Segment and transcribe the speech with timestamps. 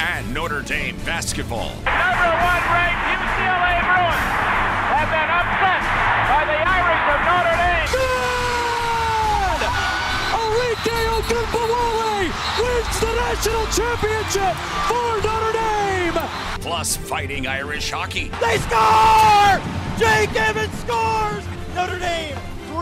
[0.00, 1.68] and Notre Dame basketball.
[1.84, 4.28] Number one ranked UCLA Bruins
[4.96, 5.82] have been upset
[6.24, 7.88] by the Irish of Notre Dame.
[8.00, 9.60] Good!
[10.40, 14.56] Arike Ogunbowale wins the national championship
[14.88, 16.18] for Notre Dame.
[16.60, 18.30] Plus fighting Irish hockey.
[18.40, 19.60] They score!
[19.98, 21.44] Jake Evans scores!
[21.74, 22.49] Notre Dame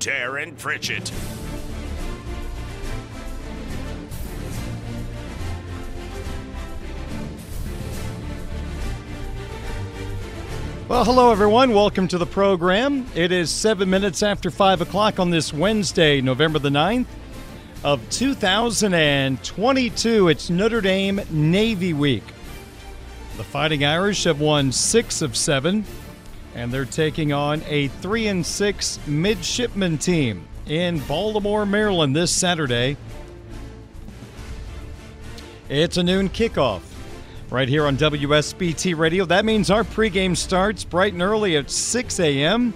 [0.00, 1.12] Darren Pritchett.
[10.88, 11.74] Well, hello, everyone.
[11.74, 13.06] Welcome to the program.
[13.14, 17.04] It is seven minutes after five o'clock on this Wednesday, November the 9th
[17.84, 20.28] of 2022.
[20.28, 22.24] It's Notre Dame Navy Week.
[23.36, 25.84] The Fighting Irish have won six of seven,
[26.54, 32.96] and they're taking on a three and six midshipman team in Baltimore, Maryland this Saturday.
[35.68, 36.82] It's a noon kickoff
[37.50, 39.24] right here on WSBT Radio.
[39.24, 42.72] That means our pregame starts bright and early at 6 a.m.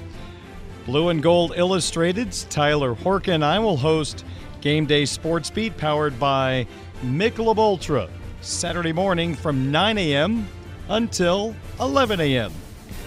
[0.87, 4.25] Blue and Gold Illustrated's Tyler Horka and I will host
[4.61, 6.67] Game Day Sports Beat powered by
[7.03, 8.09] Michelob Ultra
[8.41, 10.47] Saturday morning from 9 a.m.
[10.89, 12.53] until 11 a.m.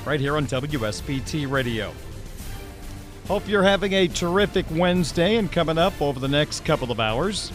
[0.07, 1.94] right here on WSBT Radio.
[3.28, 7.51] Hope you're having a terrific Wednesday and coming up over the next couple of hours.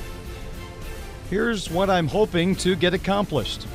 [1.30, 3.66] Here's what I'm hoping to get accomplished.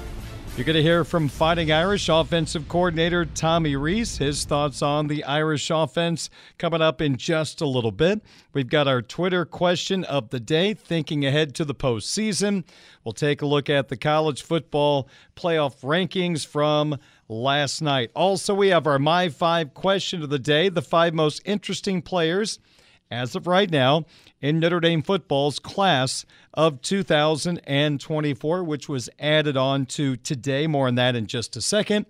[0.56, 5.24] You're going to hear from Fighting Irish offensive coordinator Tommy Rees, His thoughts on the
[5.24, 8.22] Irish offense coming up in just a little bit.
[8.54, 12.64] We've got our Twitter question of the day, thinking ahead to the postseason.
[13.04, 18.12] We'll take a look at the college football playoff rankings from last night.
[18.16, 22.60] Also, we have our My Five question of the day, the five most interesting players
[23.10, 24.06] as of right now
[24.42, 30.68] in Notre Dame football's class of 2024, which was added on to today.
[30.68, 32.06] More on that in just a second.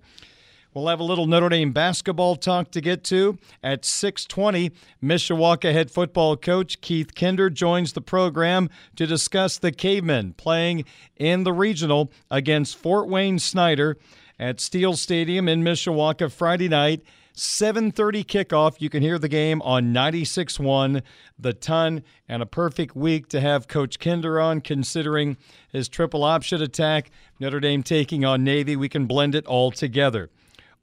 [0.73, 4.71] We'll have a little Notre Dame basketball talk to get to at 6:20.
[5.01, 10.85] Mishawaka head football coach Keith Kinder joins the program to discuss the Cavemen playing
[11.15, 13.97] in the regional against Fort Wayne Snider
[14.39, 17.03] at Steele Stadium in Mishawaka Friday night
[17.37, 18.77] 7:30 kickoff.
[18.79, 21.03] You can hear the game on 96.1
[21.37, 25.37] The Ton, and a perfect week to have Coach Kinder on, considering
[25.71, 27.11] his triple option attack.
[27.39, 28.75] Notre Dame taking on Navy.
[28.75, 30.31] We can blend it all together.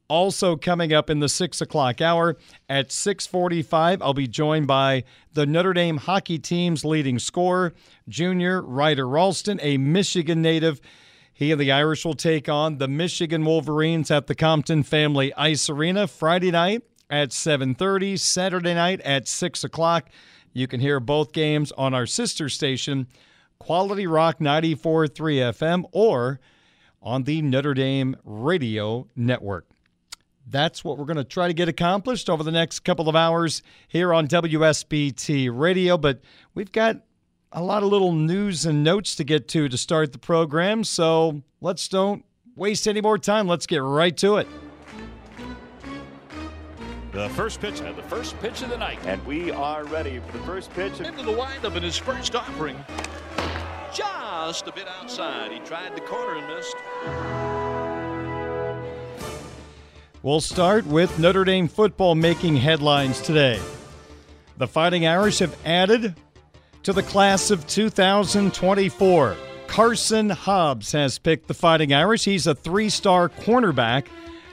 [0.06, 2.36] Also coming up in the six o'clock hour
[2.68, 7.74] at 6:45, I'll be joined by the Notre Dame hockey team's leading scorer,
[8.08, 10.80] junior Ryder Rolston, a Michigan native.
[11.36, 15.68] He and the Irish will take on the Michigan Wolverines at the Compton Family Ice
[15.68, 20.08] Arena Friday night at 7:30, Saturday night at 6 o'clock.
[20.52, 23.08] You can hear both games on our sister station,
[23.58, 26.38] Quality Rock 94.3 FM, or
[27.02, 29.66] on the Notre Dame Radio Network.
[30.46, 33.60] That's what we're going to try to get accomplished over the next couple of hours
[33.88, 35.98] here on WSBT Radio.
[35.98, 36.20] But
[36.54, 36.98] we've got
[37.54, 40.82] a lot of little news and notes to get to to start the program.
[40.82, 42.24] So let's don't
[42.56, 43.46] waste any more time.
[43.46, 44.48] Let's get right to it.
[47.12, 48.98] The first pitch and the first pitch of the night.
[49.06, 51.00] And we are ready for the first pitch.
[51.00, 52.76] Into the windup in his first offering.
[53.94, 55.52] Just a bit outside.
[55.52, 56.76] He tried the corner and missed.
[60.24, 63.60] We'll start with Notre Dame football making headlines today.
[64.56, 66.16] The Fighting Irish have added
[66.84, 69.36] to the class of 2024.
[69.66, 72.24] Carson Hobbs has picked the Fighting Irish.
[72.24, 74.06] He's a three star cornerback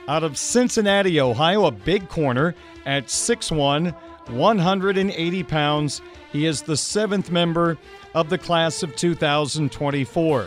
[0.08, 2.54] out of Cincinnati, Ohio, a big corner
[2.86, 3.94] at 6'1,
[4.30, 6.00] 180 pounds.
[6.32, 7.76] He is the seventh member
[8.14, 10.46] of the class of 2024.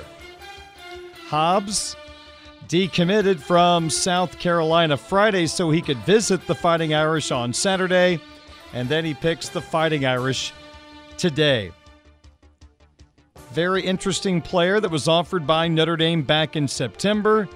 [1.27, 1.95] Hobbs
[2.67, 8.19] decommitted from South Carolina Friday so he could visit the Fighting Irish on Saturday,
[8.73, 10.51] and then he picks the Fighting Irish
[11.17, 11.71] today.
[13.51, 17.47] Very interesting player that was offered by Notre Dame back in September.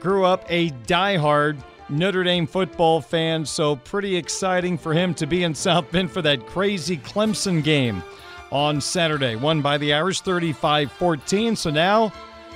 [0.00, 1.58] Grew up a die-hard
[1.88, 6.22] Notre Dame football fan, so pretty exciting for him to be in South Bend for
[6.22, 8.02] that crazy Clemson game
[8.50, 9.36] on Saturday.
[9.36, 11.56] Won by the Irish 35 14.
[11.56, 12.12] So now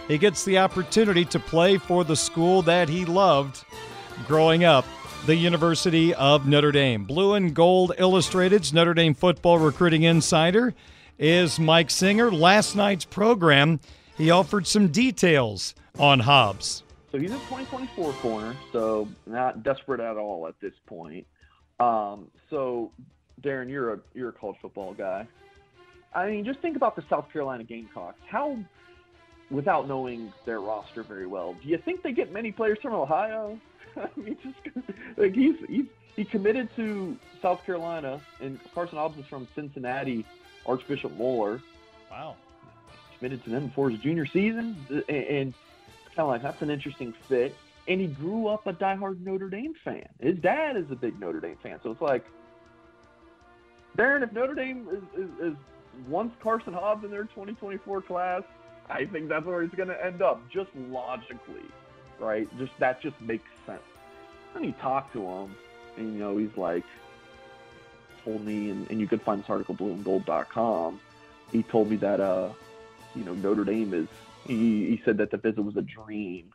[0.08, 3.64] he gets the opportunity to play for the school that he loved
[4.26, 4.84] growing up,
[5.26, 7.04] the University of Notre Dame.
[7.04, 10.74] Blue and Gold Illustrated's Notre Dame football recruiting insider
[11.16, 12.32] is Mike Singer.
[12.32, 13.78] Last night's program,
[14.18, 16.82] he offered some details on Hobbs.
[17.12, 21.24] So he's a 2024 corner, so not desperate at all at this point.
[21.78, 22.90] Um, so,
[23.42, 25.28] Darren, you're a you're a college football guy.
[26.14, 28.18] I mean, just think about the South Carolina Gamecocks.
[28.28, 28.58] How,
[29.52, 33.58] without knowing their roster very well, do you think they get many players from Ohio?
[33.96, 34.76] I mean, just
[35.16, 40.24] like he's he's he committed to South Carolina, and Carson Hobbs is from Cincinnati.
[40.66, 41.60] Archbishop Moeller.
[42.10, 42.36] Wow.
[43.18, 45.54] Committed to them before his junior season, and, and
[46.14, 47.54] kind of like that's an interesting fit.
[47.88, 50.08] And he grew up a diehard Notre Dame fan.
[50.20, 52.24] His dad is a big Notre Dame fan, so it's like,
[53.96, 55.56] Darren, if Notre Dame is, is, is
[56.08, 58.42] once Carson Hobbs in their 2024 class,
[58.88, 61.68] I think that's where he's going to end up, just logically,
[62.18, 62.48] right?
[62.58, 63.82] Just that just makes sense.
[64.54, 65.54] And he talked to him,
[65.96, 66.84] and you know, he's like,
[68.24, 71.00] told me, and, and you could find this article blueandgold.com.
[71.50, 72.50] He told me that uh,
[73.14, 74.08] you know Notre Dame is.
[74.46, 76.52] He, he said that the visit was a dream,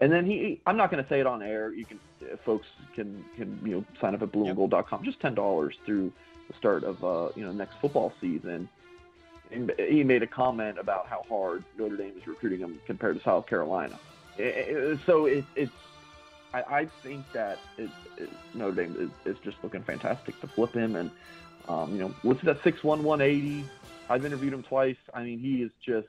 [0.00, 0.60] and then he.
[0.66, 1.72] I'm not going to say it on air.
[1.72, 1.98] You can,
[2.44, 5.04] folks can can you know sign up at blueandgold.com.
[5.04, 6.12] Just ten dollars through
[6.48, 8.68] the start of uh, you know next football season.
[9.78, 13.46] He made a comment about how hard Notre Dame is recruiting him compared to South
[13.46, 13.98] Carolina.
[15.06, 15.72] So it, it's
[16.54, 20.72] I, I think that it, it, Notre Dame is, is, just looking fantastic to flip
[20.72, 20.94] him.
[20.94, 21.10] And,
[21.68, 23.64] um, you know, listed at 6'1", 180.
[24.08, 24.96] I've interviewed him twice.
[25.12, 26.06] I mean, he is just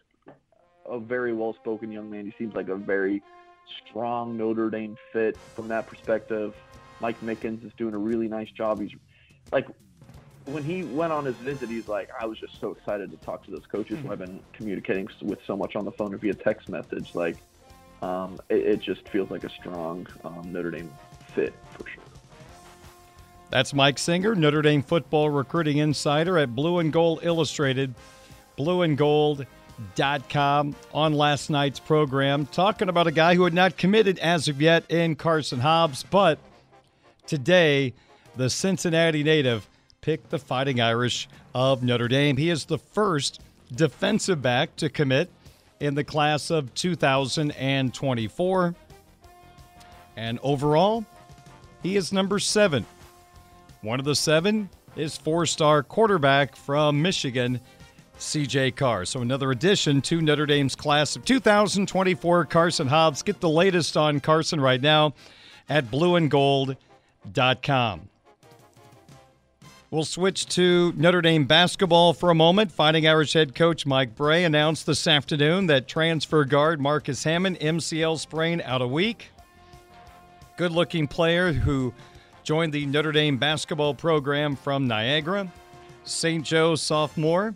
[0.87, 2.25] a very well-spoken young man.
[2.25, 3.23] He seems like a very
[3.89, 6.53] strong Notre Dame fit from that perspective.
[7.01, 8.79] Mike Mickens is doing a really nice job.
[8.79, 8.91] He's
[9.51, 9.67] like,
[10.45, 13.43] when he went on his visit, he's like, I was just so excited to talk
[13.45, 16.35] to those coaches who I've been communicating with so much on the phone or via
[16.35, 17.15] text message.
[17.15, 17.37] Like,
[18.01, 20.91] um, it, it, just feels like a strong um, Notre Dame
[21.33, 22.03] fit for sure.
[23.49, 27.95] That's Mike Singer, Notre Dame football recruiting insider at Blue and Gold Illustrated,
[28.57, 34.61] blueandgold.com on last night's program, talking about a guy who had not committed as of
[34.61, 36.37] yet in Carson Hobbs, but
[37.25, 37.93] today
[38.35, 39.67] the Cincinnati native
[40.05, 42.37] picked the Fighting Irish of Notre Dame.
[42.37, 43.41] He is the first
[43.73, 45.31] defensive back to commit
[45.79, 48.75] in the class of 2024.
[50.15, 51.03] And overall,
[51.81, 52.85] he is number seven.
[53.81, 57.59] One of the seven is four star quarterback from Michigan,
[58.19, 59.05] CJ Carr.
[59.05, 63.23] So another addition to Notre Dame's class of 2024, Carson Hobbs.
[63.23, 65.15] Get the latest on Carson right now
[65.67, 68.09] at blueandgold.com.
[69.91, 72.71] We'll switch to Notre Dame basketball for a moment.
[72.71, 78.19] Fighting Irish head coach Mike Brey announced this afternoon that transfer guard Marcus Hammond, MCL
[78.19, 79.29] sprain, out a week.
[80.57, 81.93] Good looking player who
[82.43, 85.51] joined the Notre Dame basketball program from Niagara.
[86.03, 86.43] St.
[86.43, 87.55] Joe sophomore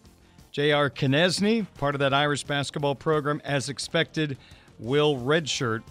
[0.52, 0.90] J.R.
[0.90, 4.38] Konieczny, part of that Irish basketball program, as expected,
[4.80, 5.84] will redshirt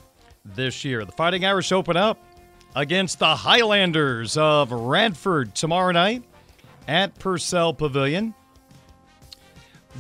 [0.45, 1.04] this year.
[1.04, 2.18] The Fighting Irish open up
[2.78, 6.23] against the Highlanders of Radford tomorrow night
[6.87, 8.35] at Purcell Pavilion.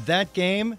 [0.06, 0.78] That game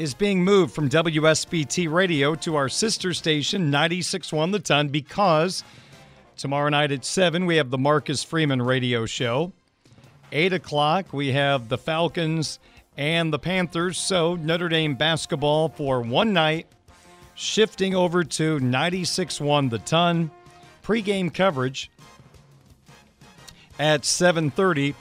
[0.00, 5.62] is being moved from WSBT Radio to our sister station, 96.1 The Ton, because
[6.36, 9.52] tomorrow night at 7, we have the Marcus Freeman radio show.
[10.32, 12.58] 8 o'clock, we have the Falcons
[12.96, 13.96] and the Panthers.
[13.96, 16.66] So Notre Dame basketball for one night,
[17.36, 20.32] shifting over to 96.1 The Ton.
[20.88, 21.90] Pre-game coverage
[23.78, 24.94] at 7.30.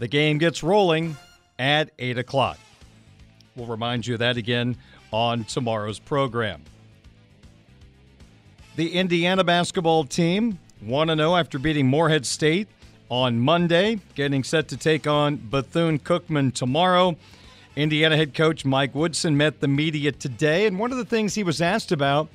[0.00, 1.16] The game gets rolling
[1.58, 2.58] at 8 o'clock.
[3.56, 4.76] We'll remind you of that again
[5.10, 6.60] on tomorrow's program.
[8.76, 12.68] The Indiana basketball team 1 0 after beating Morehead State
[13.08, 17.16] on Monday, getting set to take on Bethune Cookman tomorrow.
[17.76, 21.44] Indiana head coach Mike Woodson met the media today, and one of the things he
[21.44, 22.28] was asked about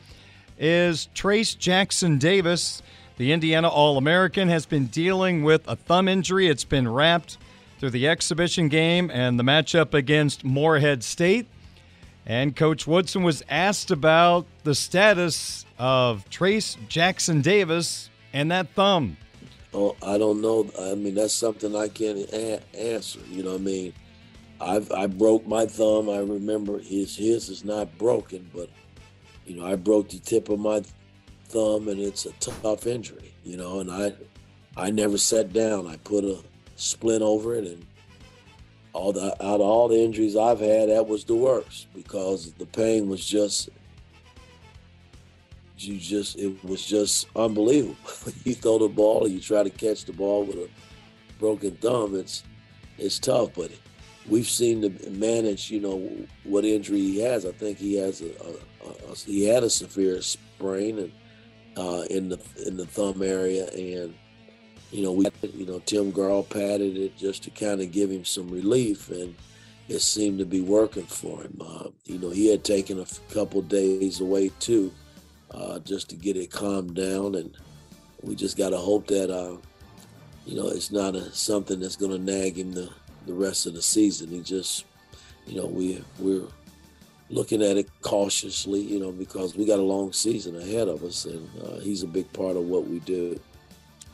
[0.63, 2.81] is Trayce Jackson-Davis,
[3.17, 6.47] the Indiana All American, has been dealing with a thumb injury.
[6.47, 7.37] It's been wrapped
[7.79, 11.47] through the exhibition game and the matchup against Morehead State.
[12.25, 19.17] And Coach Woodson was asked about the status of Trace Jackson Davis and that thumb.
[19.73, 20.69] Oh, I don't know.
[20.79, 23.19] I mean, that's something I can't a- answer.
[23.29, 23.93] You know what I mean?
[24.61, 26.09] I've I broke my thumb.
[26.09, 28.69] I remember his his is not broken, but
[29.45, 30.83] you know I broke the tip of my
[31.47, 33.33] thumb, and it's a tough injury.
[33.43, 34.13] You know, and I
[34.75, 35.87] I never sat down.
[35.87, 36.39] I put a
[36.75, 37.85] splint over it, and
[38.93, 42.65] all the out of all the injuries I've had, that was the worst because the
[42.65, 43.69] pain was just
[45.77, 47.95] you just it was just unbelievable.
[48.43, 50.69] you throw the ball, you try to catch the ball with a
[51.39, 52.15] broken thumb.
[52.15, 52.43] It's
[52.97, 53.71] it's tough, but
[54.27, 55.71] we've seen to manage.
[55.71, 56.11] You know
[56.43, 57.45] what injury he has.
[57.45, 58.53] I think he has a, a,
[58.85, 61.11] a he had a severe sprain and
[61.77, 64.13] uh, in the in the thumb area, and
[64.91, 68.25] you know we you know Tim Garl patted it just to kind of give him
[68.25, 69.35] some relief, and
[69.87, 71.59] it seemed to be working for him.
[71.59, 74.91] Uh, you know he had taken a couple days away too
[75.53, 77.35] uh, just to get it calmed down.
[77.35, 77.55] And
[78.21, 79.57] we just got to hope that, uh,
[80.45, 82.89] you know, it's not a, something that's going to nag him the,
[83.25, 84.29] the rest of the season.
[84.29, 84.85] He just,
[85.45, 86.47] you know, we we're
[87.29, 91.25] looking at it cautiously, you know, because we got a long season ahead of us,
[91.25, 93.39] and uh, he's a big part of what we do.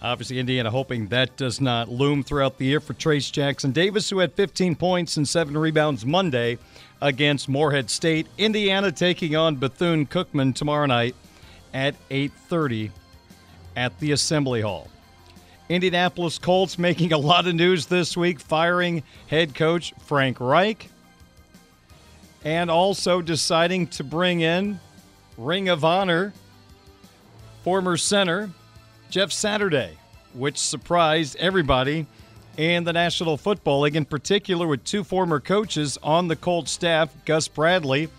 [0.01, 4.33] Obviously, Indiana hoping that does not loom throughout the year for Trayce Jackson-Davis, who had
[4.33, 6.57] 15 points and seven rebounds Monday
[7.01, 8.27] against Morehead State.
[8.37, 11.15] Indiana taking on Bethune Cookman tomorrow night
[11.73, 12.91] at 8:30
[13.75, 14.87] at the Assembly Hall.
[15.67, 20.89] Indianapolis Colts making a lot of news this week, firing head coach Frank Reich
[22.43, 24.79] and also deciding to bring in
[25.37, 26.33] Ring of Honor
[27.63, 28.49] former center
[29.09, 29.97] Jeff Saturday,
[30.33, 32.05] which surprised everybody
[32.57, 37.09] in the National Football League, in particular with two former coaches on the Colts staff,
[37.25, 38.09] Gus Bradley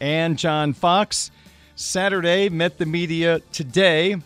[0.00, 1.30] and John Fox.
[1.74, 4.16] Saturday met the media today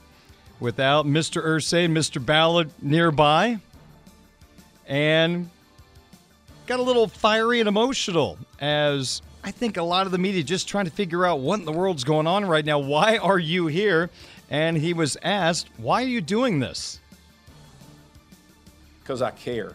[0.61, 1.45] without Mr.
[1.45, 2.25] Irsay and Mr.
[2.25, 3.59] Ballard nearby
[4.87, 5.49] and
[6.67, 10.69] got a little fiery and emotional as I think a lot of the media just
[10.69, 12.79] trying to figure out what in the world's going on right now.
[12.79, 14.11] Why are you here?
[14.51, 17.01] And he was asked, Why are you doing this?
[19.03, 19.75] Because I care.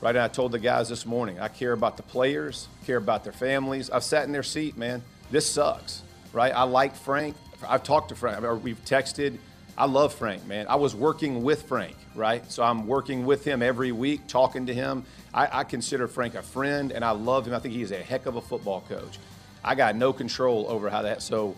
[0.00, 0.14] Right?
[0.14, 3.32] And I told the guys this morning, I care about the players, care about their
[3.32, 3.88] families.
[3.88, 5.02] I've sat in their seat, man.
[5.30, 6.52] This sucks, right?
[6.52, 7.36] I like Frank.
[7.66, 8.40] I've talked to Frank.
[8.62, 9.38] We've texted.
[9.78, 10.66] I love Frank, man.
[10.68, 12.50] I was working with Frank, right?
[12.50, 15.04] So I'm working with him every week, talking to him.
[15.34, 17.54] I, I consider Frank a friend, and I love him.
[17.54, 19.18] I think he's a heck of a football coach.
[19.64, 21.22] I got no control over how that.
[21.22, 21.54] So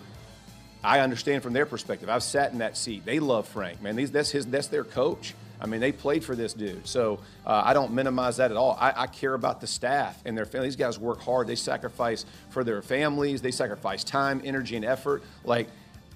[0.83, 2.09] I understand from their perspective.
[2.09, 3.05] I've sat in that seat.
[3.05, 3.97] They love Frank, man.
[3.97, 4.47] These, that's his.
[4.47, 5.35] That's their coach.
[5.61, 6.87] I mean, they played for this dude.
[6.87, 8.77] So uh, I don't minimize that at all.
[8.79, 10.75] I, I, care about the staff and their families.
[10.75, 11.47] These guys work hard.
[11.47, 13.41] They sacrifice for their families.
[13.41, 15.23] They sacrifice time, energy, and effort.
[15.43, 15.69] Like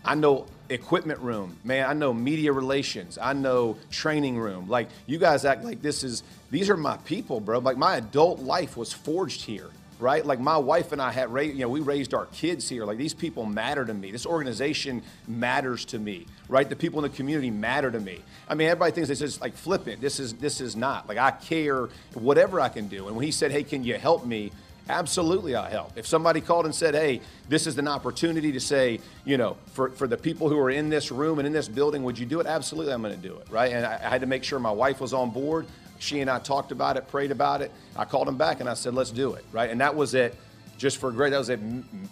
[0.05, 1.89] I know equipment room, man.
[1.89, 3.19] I know media relations.
[3.21, 4.69] I know training room.
[4.69, 6.23] Like you guys act like this is.
[6.51, 7.59] These are my people, bro.
[7.59, 10.25] Like my adult life was forged here right?
[10.25, 12.85] Like my wife and I had, raised, you know, we raised our kids here.
[12.85, 14.11] Like these people matter to me.
[14.11, 16.69] This organization matters to me, right?
[16.69, 18.23] The people in the community matter to me.
[18.49, 20.01] I mean, everybody thinks this is like flippant.
[20.01, 21.09] This is this is not.
[21.09, 23.07] Like I care whatever I can do.
[23.07, 24.53] And when he said, "Hey, can you help me?"
[24.89, 25.93] Absolutely, I'll help.
[25.97, 29.91] If somebody called and said, hey, this is an opportunity to say, you know, for,
[29.91, 32.41] for the people who are in this room and in this building, would you do
[32.41, 32.47] it?
[32.47, 33.73] Absolutely, I'm going to do it, right?
[33.73, 35.67] And I, I had to make sure my wife was on board.
[35.99, 37.71] She and I talked about it, prayed about it.
[37.97, 39.69] I called him back and I said, let's do it, right?
[39.69, 40.35] And that was it
[40.79, 41.31] just for great.
[41.31, 41.59] That was at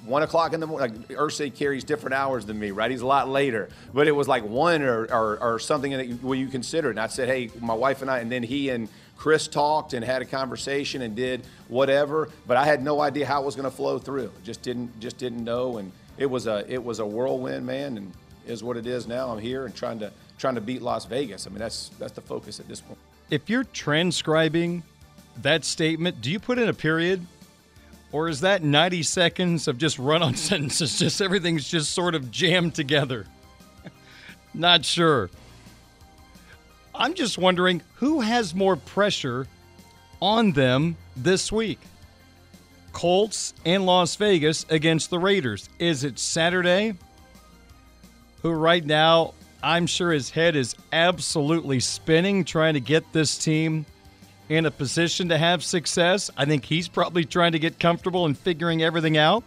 [0.05, 0.99] one o'clock in the morning.
[1.09, 2.91] Like Irsay carries different hours than me, right?
[2.91, 6.17] He's a lot later, but it was like one or, or, or something that you,
[6.17, 6.91] what you consider.
[6.91, 10.05] And I said, hey, my wife and I, and then he and Chris talked and
[10.05, 13.69] had a conversation and did whatever, but I had no idea how it was going
[13.69, 14.31] to flow through.
[14.45, 18.13] Just didn't just didn't know, and it was a it was a whirlwind, man, and
[18.47, 19.31] is what it is now.
[19.31, 21.47] I'm here and trying to trying to beat Las Vegas.
[21.47, 22.99] I mean, that's that's the focus at this point.
[23.31, 24.83] If you're transcribing
[25.43, 27.27] that statement, do you put in a period?
[28.13, 30.99] Or is that 90 seconds of just run on sentences?
[30.99, 33.27] Just everything's just sort of jammed together.
[34.55, 35.29] Not sure.
[36.99, 39.47] I'm just wondering who has more pressure
[40.21, 41.79] on them this week?
[42.93, 45.69] Colts and Las Vegas against the Raiders.
[45.79, 46.95] Is it Saturday
[48.43, 53.85] who right now I'm sure his head is absolutely spinning trying to get this team
[54.49, 56.31] in a position to have success.
[56.37, 59.43] I think he's probably trying to get comfortable and figuring everything out.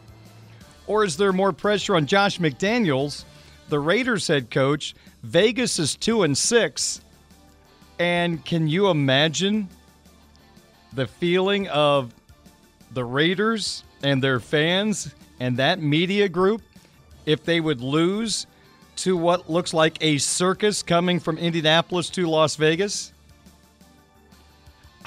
[0.87, 3.23] Or is there more pressure on Josh McDaniels,
[3.69, 4.93] the Raiders head coach?
[5.23, 7.01] Vegas is 2 and 6.
[7.99, 9.67] And can you imagine
[10.93, 12.13] the feeling of
[12.93, 16.61] the Raiders and their fans and that media group
[17.25, 18.47] if they would lose
[18.95, 23.11] to what looks like a circus coming from Indianapolis to Las Vegas?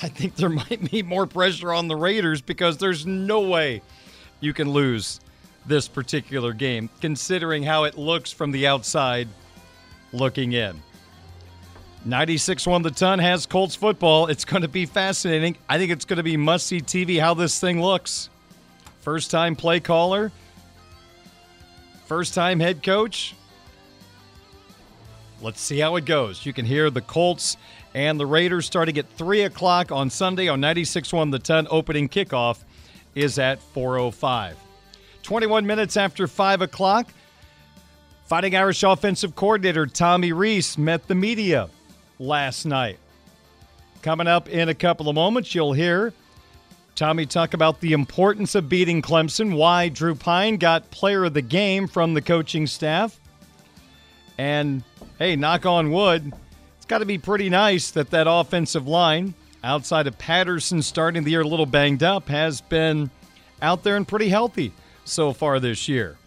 [0.03, 3.81] I think there might be more pressure on the Raiders because there's no way
[4.41, 5.21] you can lose
[5.65, 9.29] this particular game, considering how it looks from the outside
[10.13, 10.83] looking in.
[12.05, 14.27] 96 1 the ton has Colts football.
[14.27, 15.57] It's going to be fascinating.
[15.69, 18.29] I think it's going to be must see TV how this thing looks.
[19.01, 20.33] First time play caller,
[22.07, 23.35] first time head coach.
[25.41, 26.47] Let's see how it goes.
[26.47, 27.57] You can hear the Colts
[27.95, 31.67] and the Raiders starting at 3 o'clock on Sunday on 96 1 the ton.
[31.71, 32.59] Opening kickoff
[33.15, 34.55] is at 4.05.
[35.23, 37.13] 21 minutes after 5 o'clock,
[38.33, 41.69] Fighting Irish offensive coordinator Tommy Rees met the media
[42.19, 42.99] last night.
[44.03, 46.13] Coming up in a couple of moments, you'll hear
[46.95, 51.43] Tommy talk about the importance of beating Clemson, why Drew Pyne got player of the
[51.43, 53.19] game from the coaching staff.
[54.39, 54.83] And
[55.19, 56.33] hey, knock on wood,
[56.77, 61.31] it's got to be pretty nice that that offensive line, outside of Patterson starting the
[61.31, 63.11] year a little banged up, has been
[63.61, 64.73] out there and pretty healthy
[65.05, 66.19] so far this year.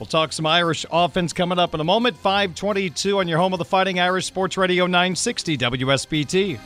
[0.00, 2.16] We'll talk some Irish offense coming up in a moment.
[2.16, 6.58] 522 on your home of the Fighting Irish Sports Radio 960 WSBT.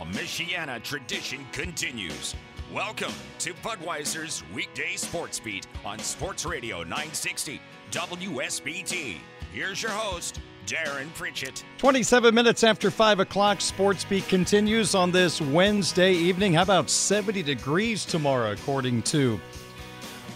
[0.00, 2.34] A Michiana tradition continues.
[2.74, 7.60] Welcome to Budweiser's weekday sports beat on Sports Radio 960
[7.92, 9.18] WSBT.
[9.52, 11.64] Here's your host, Darren Pritchett.
[11.78, 16.54] 27 minutes after 5 o'clock, Sports Beat continues on this Wednesday evening.
[16.54, 19.40] How about 70 degrees tomorrow, according to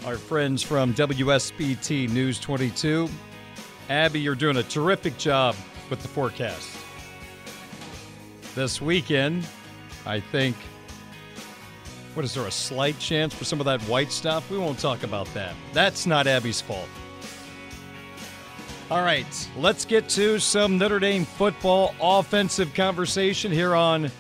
[0.07, 3.09] our friends from WSBT News 22?
[3.89, 5.57] Abby, you're doing a terrific job
[5.91, 6.71] with the forecast.
[8.55, 9.45] This weekend,
[10.07, 10.55] I think,
[12.15, 14.49] what is there, a slight chance for some of that white stuff?
[14.49, 15.55] We won't talk about that.
[15.73, 16.89] That's not Abby's fault.
[18.91, 24.11] All right, let's get to some Notre Dame football offensive conversation here on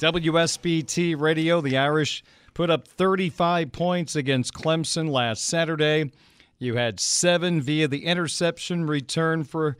[0.00, 1.60] WSBT Radio.
[1.60, 6.10] The Irish put up 35 points against Clemson last Saturday.
[6.58, 9.76] You had seven via the interception return for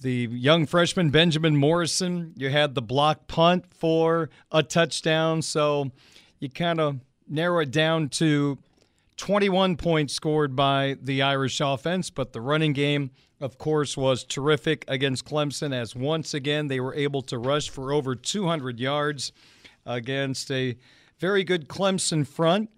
[0.00, 2.32] the young freshman Benjamin Morrison.
[2.38, 5.42] You had the block punt for a touchdown.
[5.42, 5.90] So
[6.38, 8.56] you kind of narrow it down to
[9.18, 14.84] 21 points scored by the Irish offense, but the running game of course, was terrific
[14.86, 19.32] against Clemson as once again they were able to rush for over 200 yards
[19.86, 20.76] against a
[21.18, 22.70] very good Clemson front.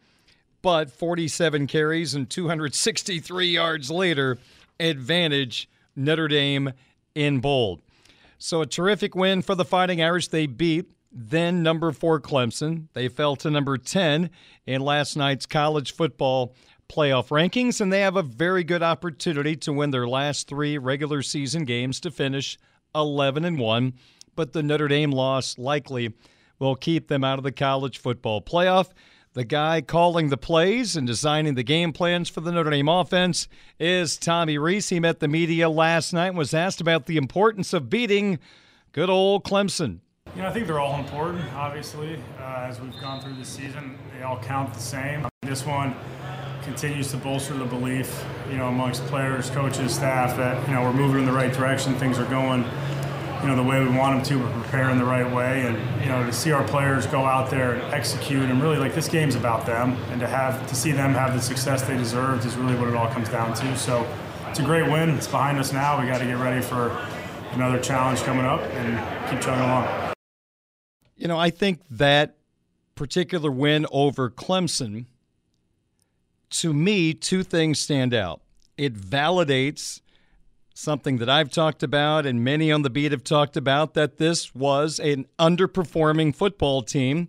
[0.63, 4.39] But 47 carries and 263 yards later,
[4.79, 6.73] advantage Notre Dame
[7.17, 7.83] in bold.
[8.39, 10.29] So a terrific win for the Fighting Irish.
[10.29, 12.89] They beat then number four Clemson.
[12.95, 14.31] They fell to number 10
[14.67, 16.55] in last night's college football
[16.93, 21.23] playoff rankings, and they have a very good opportunity to win their last three regular
[21.23, 22.59] season games to finish
[22.95, 23.95] 11 and 1.
[24.35, 26.13] But the Notre Dame loss likely
[26.59, 28.91] will keep them out of the college football playoff.
[29.35, 33.49] The guy calling the plays and designing the game plans for the Notre Dame offense
[33.79, 34.91] is Tommy Rees.
[34.91, 38.39] He met the media last night and was asked about the importance of beating
[38.93, 40.01] good old Clemson.
[40.37, 42.17] You know, I think they're all important, obviously.
[42.39, 45.27] Uh, as we've gone through the season, they all count the same.
[45.43, 45.95] This one,
[46.63, 50.93] continues to bolster the belief, you know, amongst players, coaches, staff that you know we're
[50.93, 51.95] moving in the right direction.
[51.95, 52.65] Things are going,
[53.43, 54.45] you know, the way we want them to.
[54.45, 57.75] We're preparing the right way, and you know, to see our players go out there
[57.75, 61.13] and execute, and really like this game's about them, and to have to see them
[61.13, 63.77] have the success they deserved is really what it all comes down to.
[63.77, 64.07] So
[64.49, 65.11] it's a great win.
[65.11, 66.01] It's behind us now.
[66.01, 66.97] We got to get ready for
[67.53, 70.13] another challenge coming up and keep chugging along.
[71.17, 72.37] You know, I think that
[72.95, 75.07] particular win over Clemson
[76.53, 78.41] to me, two things stand out.
[78.77, 80.01] It validates
[80.75, 84.55] something that I've talked about and many on the beat have talked about that this
[84.55, 87.29] was an underperforming football team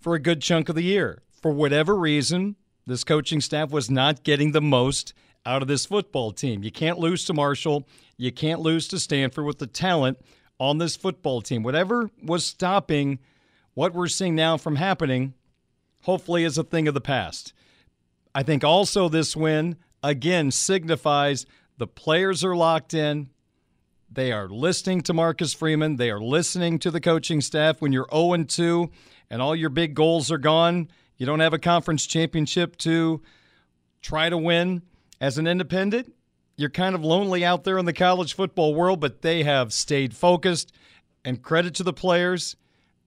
[0.00, 1.22] for a good chunk of the year.
[1.40, 5.14] For whatever reason, this coaching staff was not getting the most
[5.46, 6.62] out of this football team.
[6.62, 10.18] You can't lose to Marshall, you can't lose to Stanford with the talent
[10.58, 11.62] on this football team.
[11.62, 13.18] Whatever was stopping
[13.74, 15.34] what we're seeing now from happening,
[16.02, 17.52] hopefully, is a thing of the past.
[18.34, 21.46] I think also this win, again, signifies
[21.78, 23.28] the players are locked in.
[24.10, 25.96] They are listening to Marcus Freeman.
[25.96, 27.80] They are listening to the coaching staff.
[27.80, 28.90] When you're 0 2
[29.30, 33.22] and all your big goals are gone, you don't have a conference championship to
[34.00, 34.82] try to win
[35.20, 36.12] as an independent.
[36.56, 40.14] You're kind of lonely out there in the college football world, but they have stayed
[40.14, 40.72] focused.
[41.24, 42.56] And credit to the players.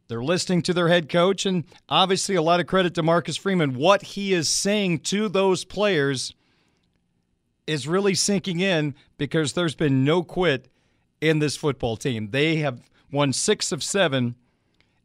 [0.08, 3.74] They're listening to their head coach, and obviously a lot of credit to Marcus Freeman.
[3.74, 6.34] What he is saying to those players
[7.66, 10.68] is really sinking in because there's been no quit
[11.22, 12.30] in this football team.
[12.30, 14.36] They have won six of seven,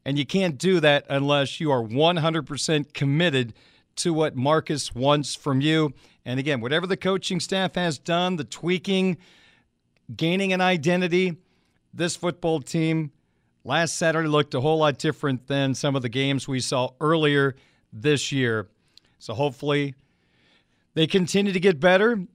[0.05, 3.55] and you can't do that unless you are 100% committed
[3.97, 5.95] to what Marcus wants from you.
[6.27, 9.17] And again, whatever the coaching staff has done, the tweaking,
[10.15, 11.39] gaining an identity,
[11.95, 13.13] this football team
[13.65, 17.55] last Saturday looked a whole lot different than some of the games we saw earlier
[17.93, 18.69] this year.
[19.19, 19.95] So hopefully
[20.95, 22.27] they continue to get better.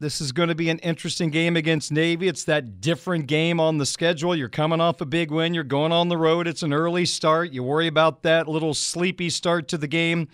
[0.00, 2.28] This is going to be an interesting game against Navy.
[2.28, 4.34] It's that different game on the schedule.
[4.36, 6.46] You're coming off a big win, you're going on the road.
[6.46, 7.52] It's an early start.
[7.52, 10.28] You worry about that little sleepy start to the game.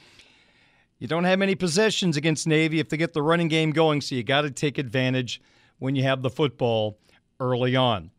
[0.99, 4.15] You don't have many possessions against Navy if they get the running game going, so
[4.15, 5.41] you got to take advantage
[5.79, 6.99] when you have the football
[7.39, 8.11] early on.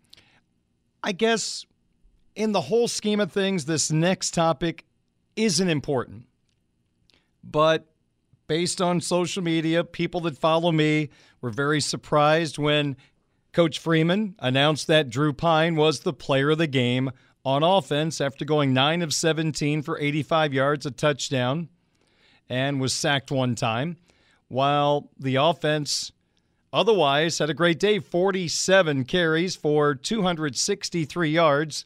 [1.04, 1.66] I guess
[2.36, 4.86] in the whole scheme of things, this next topic
[5.36, 6.26] isn't important.
[7.44, 7.88] But
[8.48, 11.10] based on social media, people that follow me
[11.42, 12.98] were very surprised when
[13.52, 17.12] Coach Freeman announced that Drew Pyne was the player of the game
[17.44, 21.70] on offense after going 9 of 17 for 85 yards, a touchdown,
[22.48, 23.98] and was sacked one time,
[24.48, 26.12] while the offense
[26.72, 31.86] otherwise had a great day 47 carries for 263 yards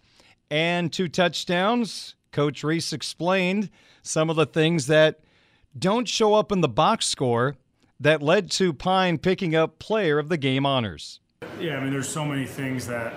[0.49, 2.15] and two touchdowns.
[2.31, 3.69] Coach Rees explained
[4.01, 5.19] some of the things that
[5.77, 7.55] don't show up in the box score
[7.99, 11.19] that led to Pyne picking up player of the game honors.
[11.59, 13.13] Yeah, I mean, there's so many things that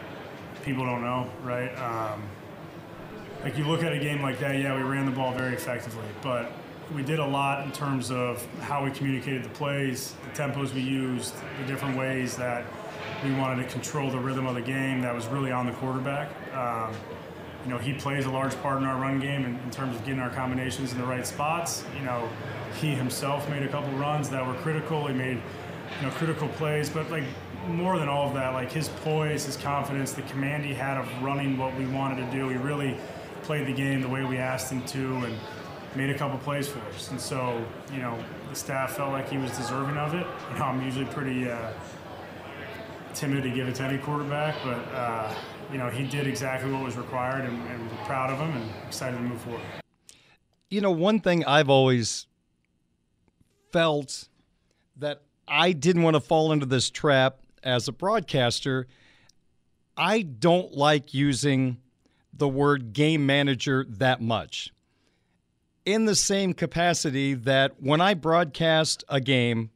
[0.64, 1.74] people don't know, right?
[1.78, 2.22] Um,
[3.42, 6.04] like you look at a game like that, yeah, we ran the ball very effectively,
[6.22, 6.52] but
[6.94, 10.80] we did a lot in terms of how we communicated the plays, the tempos we
[10.80, 12.64] used, the different ways that
[13.24, 16.28] we wanted to control the rhythm of the game that was really on the quarterback.
[16.54, 16.94] Um,
[17.68, 20.02] you know, he plays a large part in our run game in, in, terms of
[20.06, 21.84] getting our combinations in the right spots.
[21.98, 22.26] You know,
[22.80, 25.06] he himself made a couple runs that were critical.
[25.06, 25.36] He made,
[26.00, 27.24] you know, critical plays, but like
[27.66, 31.22] more than all of that, like his poise, his confidence, the command he had of
[31.22, 32.48] running what we wanted to do.
[32.48, 32.96] He really
[33.42, 35.36] played the game the way we asked him to, and
[35.94, 37.10] made a couple plays for us.
[37.10, 40.26] And so, you know, the staff felt like he was deserving of it.
[40.52, 41.74] You know, I'm usually pretty uh,
[43.12, 44.78] timid to give it to any quarterback, but.
[44.94, 45.34] Uh,
[45.70, 48.70] you know, he did exactly what was required, and, and we're proud of him and
[48.86, 49.60] excited to move forward.
[50.70, 52.26] You know, one thing I've always
[53.72, 54.28] felt
[54.96, 58.86] that I didn't want to fall into this trap as a broadcaster.
[59.96, 61.78] I don't like using
[62.32, 64.72] the word game manager that much.
[65.84, 69.70] In the same capacity that when I broadcast a game,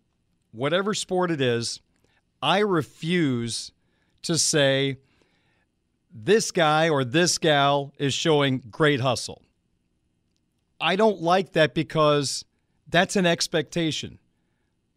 [0.53, 1.81] whatever sport it is,
[2.43, 3.73] I refuse
[4.23, 4.99] to say,
[6.15, 9.43] this guy or this gal is showing great hustle.
[10.81, 12.45] I don't like that because
[12.89, 14.19] that's an expectation.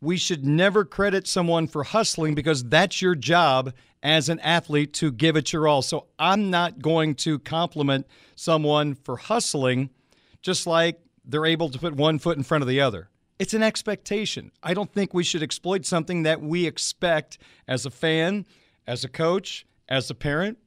[0.01, 3.73] We should never credit someone for hustling because that's your job
[4.03, 5.81] as an athlete to give it your all.
[5.81, 9.89] So I'm not going to compliment someone for hustling
[10.41, 13.09] just like they're able to put one foot in front of the other.
[13.39, 14.51] It's an expectation.
[14.61, 18.45] I don't think we should exploit something that we expect as a fan,
[18.85, 20.57] as a coach, as a parent.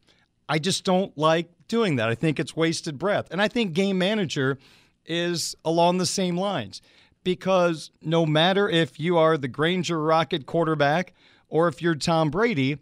[0.49, 2.09] I just don't like doing that.
[2.09, 3.29] I think it's wasted breath.
[3.31, 4.59] And I think game manager
[5.05, 6.81] is along the same lines
[7.25, 11.13] because no matter if you are the Granger Rocket quarterback
[11.49, 12.79] or if you're Tom Brady,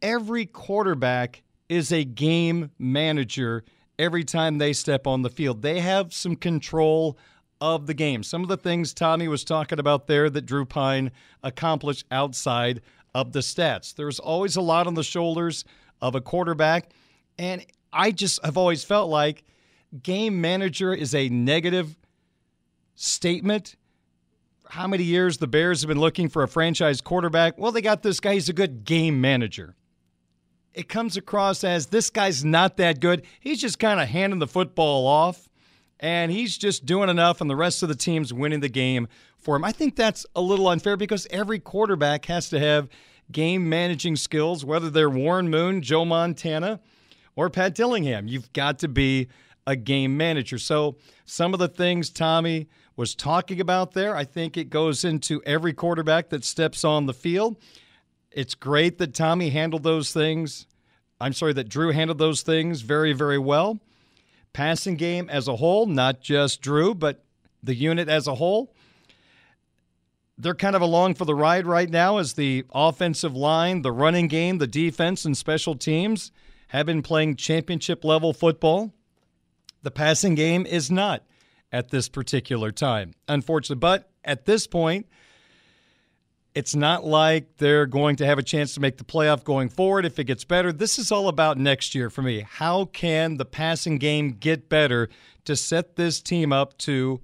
[0.00, 3.64] every quarterback is a game manager
[3.98, 5.62] every time they step on the field.
[5.62, 7.16] They have some control
[7.60, 8.24] of the game.
[8.24, 12.80] Some of the things Tommy was talking about there that Drew Pyne accomplished outside
[13.14, 13.94] of the stats.
[13.94, 15.64] There's always a lot on the shoulders
[16.02, 16.90] of a quarterback.
[17.38, 19.44] And I just have always felt like
[20.02, 21.96] game manager is a negative
[22.94, 23.76] statement.
[24.68, 27.56] How many years the Bears have been looking for a franchise quarterback?
[27.58, 28.34] Well, they got this guy.
[28.34, 29.76] He's a good game manager.
[30.74, 33.24] It comes across as this guy's not that good.
[33.40, 35.50] He's just kind of handing the football off,
[36.00, 39.54] and he's just doing enough, and the rest of the team's winning the game for
[39.54, 39.64] him.
[39.64, 42.88] I think that's a little unfair because every quarterback has to have
[43.32, 46.80] game managing skills, whether they're Warren Moon, Joe Montana,
[47.34, 48.28] or Pat Dillingham.
[48.28, 49.28] You've got to be
[49.66, 50.58] a game manager.
[50.58, 54.14] So some of the things Tommy was talking about there.
[54.14, 57.56] I think it goes into every quarterback that steps on the field.
[58.30, 60.66] It's great that Tommy handled those things.
[61.20, 63.78] I'm sorry, that Drew handled those things very, very well.
[64.52, 67.24] Passing game as a whole, not just Drew, but
[67.62, 68.74] the unit as a whole.
[70.42, 74.26] They're kind of along for the ride right now as the offensive line, the running
[74.26, 76.32] game, the defense, and special teams
[76.68, 78.92] have been playing championship level football.
[79.82, 81.22] The passing game is not
[81.70, 83.78] at this particular time, unfortunately.
[83.78, 85.06] But at this point,
[86.56, 90.04] it's not like they're going to have a chance to make the playoff going forward
[90.04, 90.72] if it gets better.
[90.72, 92.40] This is all about next year for me.
[92.40, 95.08] How can the passing game get better
[95.44, 97.20] to set this team up to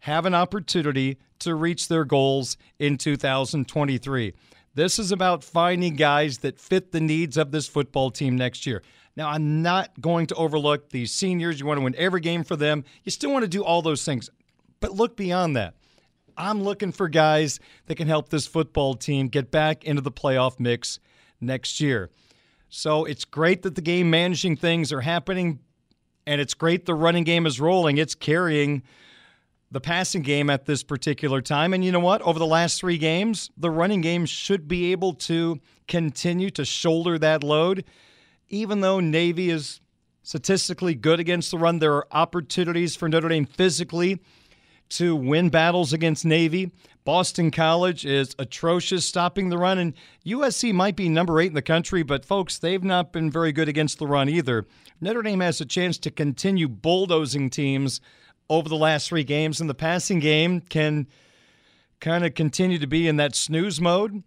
[0.00, 4.34] have an opportunity to reach their goals in 2023?
[4.74, 8.82] This is about finding guys that fit the needs of this football team next year.
[9.16, 11.58] Now, I'm not going to overlook the seniors.
[11.58, 12.84] You want to win every game for them.
[13.04, 14.30] You still want to do all those things.
[14.78, 15.74] But look beyond that.
[16.36, 20.58] I'm looking for guys that can help this football team get back into the playoff
[20.58, 21.00] mix
[21.40, 22.10] next year.
[22.68, 25.58] So it's great that the game managing things are happening,
[26.26, 27.98] and it's great the running game is rolling.
[27.98, 28.82] It's carrying
[29.70, 31.72] the passing game at this particular time.
[31.72, 32.22] And you know what?
[32.22, 37.18] Over the last three games, the running game should be able to continue to shoulder
[37.18, 37.84] that load
[38.50, 39.80] even though Navy is
[40.22, 44.20] statistically good against the run, there are opportunities for Notre Dame physically
[44.90, 46.72] to win battles against Navy.
[47.04, 49.94] Boston College is atrocious stopping the run, and
[50.26, 53.68] USC might be number eight in the country, but folks, they've not been very good
[53.68, 54.66] against the run either.
[55.00, 58.00] Notre Dame has a chance to continue bulldozing teams
[58.50, 61.06] over the last three games, and the passing game can
[62.00, 64.22] kind of continue to be in that snooze mode.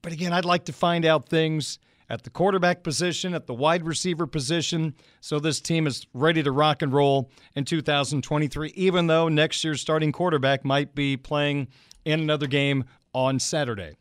[0.00, 3.84] But again, I'd like to find out things at the quarterback position, at the wide
[3.84, 4.94] receiver position.
[5.20, 9.80] So this team is ready to rock and roll in 2023, even though next year's
[9.80, 11.68] starting quarterback might be playing
[12.04, 13.96] in another game on Saturday.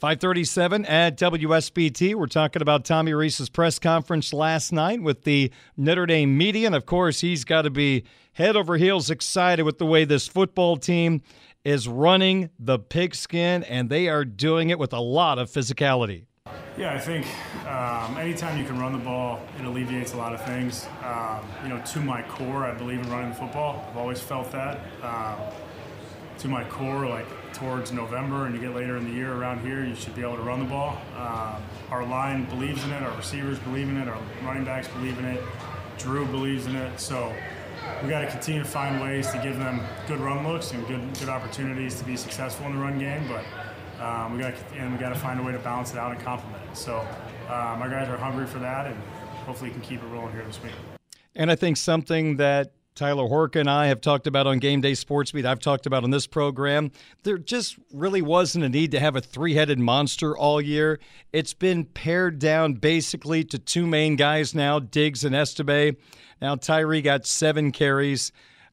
[0.00, 2.14] 537 at WSBT.
[2.14, 6.68] We're talking about Tommy Rees's press conference last night with the Notre Dame media.
[6.68, 10.26] And of course, he's got to be head over heels excited with the way this
[10.26, 11.20] football team
[11.64, 16.24] is running the pigskin, and they are doing it with a lot of physicality.
[16.78, 17.26] Yeah, I think
[17.66, 20.86] um, anytime you can run the ball, it alleviates a lot of things.
[21.04, 23.84] Um, you know, to my core, I believe in running the football.
[23.90, 24.80] I've always felt that.
[25.02, 25.36] Um,
[26.40, 29.84] to my core, like towards November and you get later in the year around here,
[29.84, 30.96] you should be able to run the ball.
[31.16, 35.18] Um, our line believes in it, our receivers believe in it, our running backs believe
[35.18, 35.42] in it,
[35.98, 36.98] Drew believes in it.
[36.98, 37.34] So
[38.02, 41.02] we got to continue to find ways to give them good run looks and good
[41.18, 43.28] good opportunities to be successful in the run game.
[43.28, 46.12] But um, we got and we got to find a way to balance it out
[46.12, 46.76] and complement it.
[46.76, 47.00] So
[47.48, 48.96] um, our guys are hungry for that, and
[49.44, 50.72] hopefully can keep it rolling here this week.
[51.34, 54.94] And I think something that Tyler Horka and I have talked about on Game Day
[54.94, 56.90] Sports Beat, I've talked about on this program.
[57.22, 60.98] There just really wasn't a need to have a three headed monster all year.
[61.32, 65.96] It's been pared down basically to two main guys now, Diggs and Estime.
[66.42, 68.32] Now, Tyree got seven carries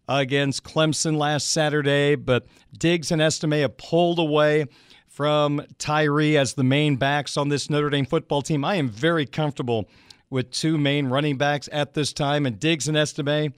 [0.09, 2.45] against Clemson last Saturday, but
[2.77, 4.65] Diggs and Estime have pulled away
[5.07, 8.63] from Tyree as the main backs on this Notre Dame football team.
[8.63, 9.89] I am very comfortable
[10.29, 13.53] with two main running backs at this time, and Diggs and Estime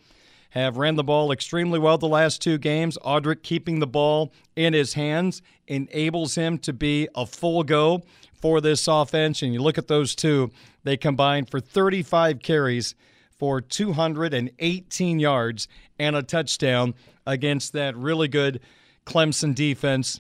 [0.50, 2.98] have ran the ball extremely well the last two games.
[3.06, 8.04] Audric keeping the ball in his hands enables him to be a full go
[8.42, 9.42] for this offense.
[9.42, 10.52] And you look at those two,
[10.84, 12.96] they combined for 35 carries
[13.38, 16.94] for 218 yards and a touchdown
[17.26, 18.60] against that really good
[19.06, 20.20] Clemson defense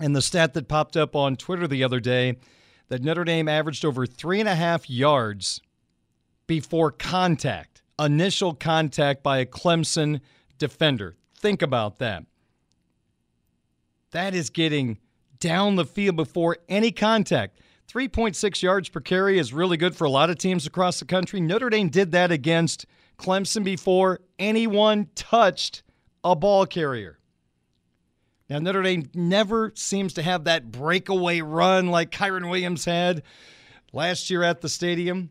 [0.00, 2.36] and the stat that popped up on Twitter the other day
[2.88, 5.60] that Notre Dame averaged over three and a half yards
[6.46, 10.20] before contact, initial contact by a Clemson
[10.58, 11.16] defender.
[11.36, 12.24] Think about that.
[14.12, 14.98] That is getting
[15.40, 17.58] down the field before any contact.
[17.92, 21.40] 3.6 yards per carry is really good for a lot of teams across the country.
[21.40, 22.86] Notre Dame did that against
[23.18, 25.82] Clemson before anyone touched
[26.22, 27.18] a ball carrier.
[28.48, 33.22] Now, Notre Dame never seems to have that breakaway run like Kyren Williams had
[33.92, 35.30] last year at the stadium,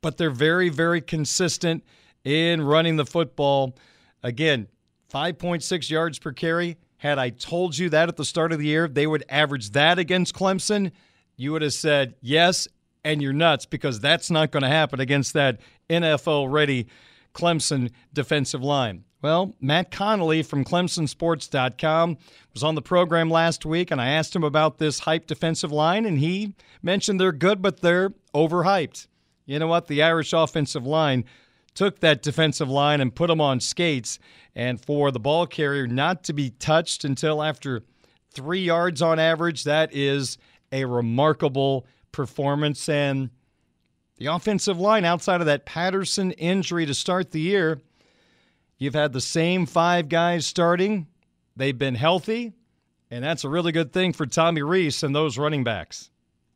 [0.00, 1.84] but they're very, very consistent
[2.24, 3.76] in running the football.
[4.22, 4.68] Again,
[5.12, 6.76] 5.6 yards per carry.
[6.98, 9.98] Had I told you that at the start of the year, they would average that
[9.98, 10.92] against Clemson,
[11.36, 12.68] you would have said yes,
[13.04, 16.86] and you're nuts because that's not going to happen against that NFL ready
[17.34, 19.04] Clemson defensive line.
[19.22, 22.18] Well, Matt Connolly from ClemsonSports.com
[22.54, 26.06] was on the program last week, and I asked him about this hype defensive line,
[26.06, 29.06] and he mentioned they're good, but they're overhyped.
[29.50, 29.88] You know what?
[29.88, 31.24] The Irish offensive line
[31.74, 34.20] took that defensive line and put them on skates.
[34.54, 37.82] And for the ball carrier not to be touched until after
[38.32, 40.38] three yards on average, that is
[40.70, 42.88] a remarkable performance.
[42.88, 43.30] And
[44.18, 47.80] the offensive line, outside of that Patterson injury to start the year,
[48.78, 51.08] you've had the same five guys starting.
[51.56, 52.52] They've been healthy,
[53.10, 56.08] and that's a really good thing for Tommy Rees and those running backs.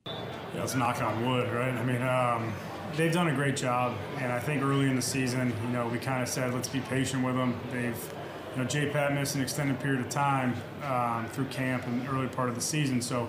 [0.07, 0.13] Yeah,
[0.61, 1.75] let's knock on wood, right?
[1.75, 2.53] I mean, um,
[2.97, 5.99] they've done a great job, and I think early in the season, you know, we
[5.99, 7.59] kind of said let's be patient with them.
[7.73, 8.15] They've,
[8.53, 8.91] you know, J.
[8.91, 10.55] Pat missed an extended period of time
[10.85, 13.29] um, through camp and early part of the season, so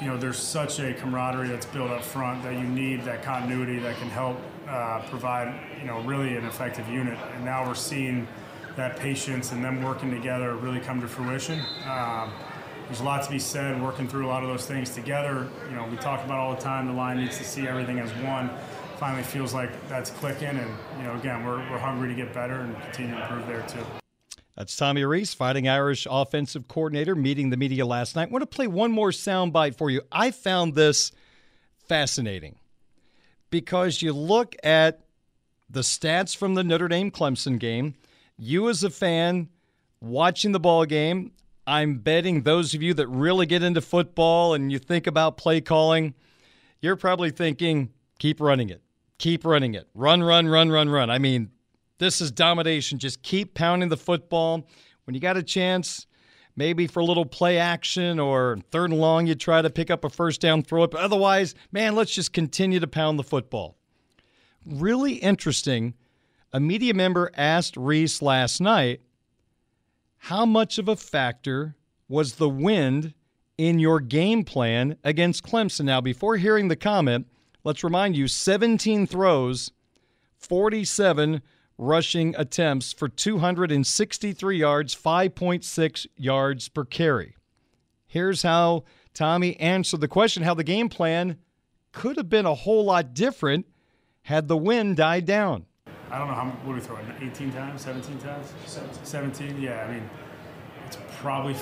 [0.00, 3.78] you know, there's such a camaraderie that's built up front that you need that continuity
[3.78, 4.36] that can help
[4.68, 7.18] uh, provide, you know, really an effective unit.
[7.34, 8.26] And now we're seeing
[8.76, 11.60] that patience and them working together really come to fruition.
[11.88, 12.32] Um,
[12.86, 15.48] there's a lot to be said working through a lot of those things together.
[15.70, 18.10] You know, we talk about all the time the line needs to see everything as
[18.16, 18.50] one.
[19.04, 22.60] Finally feels like that's clicking, and you know, again, we're, we're hungry to get better
[22.60, 23.84] and continue to improve there too.
[24.56, 28.28] That's Tommy Rees, Fighting Irish offensive coordinator, meeting the media last night.
[28.28, 30.00] I want to play one more soundbite for you.
[30.10, 31.12] I found this
[31.86, 32.56] fascinating
[33.50, 35.00] because you look at
[35.68, 37.96] the stats from the Notre Dame Clemson game.
[38.38, 39.50] You, as a fan,
[40.00, 41.32] watching the ball game,
[41.66, 45.60] I'm betting those of you that really get into football and you think about play
[45.60, 46.14] calling,
[46.80, 48.80] you're probably thinking, keep running it,
[49.18, 51.10] keep running it, run, run, run, run, run.
[51.10, 51.50] I mean,
[51.98, 52.98] this is domination.
[52.98, 54.68] Just keep pounding the football.
[55.04, 56.06] When you got a chance,
[56.56, 60.04] maybe for a little play action or third and long, you try to pick up
[60.04, 60.90] a first down, throw it.
[60.90, 63.76] But otherwise, man, let's just continue to pound the football.
[64.64, 65.94] Really interesting.
[66.52, 69.00] A media member asked Rees last night,
[70.18, 71.76] how much of a factor
[72.08, 73.12] was the wind
[73.58, 75.84] in your game plan against Clemson?
[75.84, 77.26] Now, before hearing the comment,
[77.64, 79.72] let's remind you 17 throws,
[80.36, 81.42] 47
[81.76, 87.34] rushing attempts for 263 yards, 5.6 yards per carry.
[88.06, 91.38] Here's how Tommy answered the question how the game plan
[91.92, 93.66] could have been a whole lot different
[94.22, 95.66] had the wind died down.
[96.10, 98.52] I don't know how what are we throwing 18 times, 17 times?
[98.66, 99.04] 17.
[99.04, 99.60] 17.
[99.60, 100.08] Yeah, I mean,
[100.86, 101.56] it's probably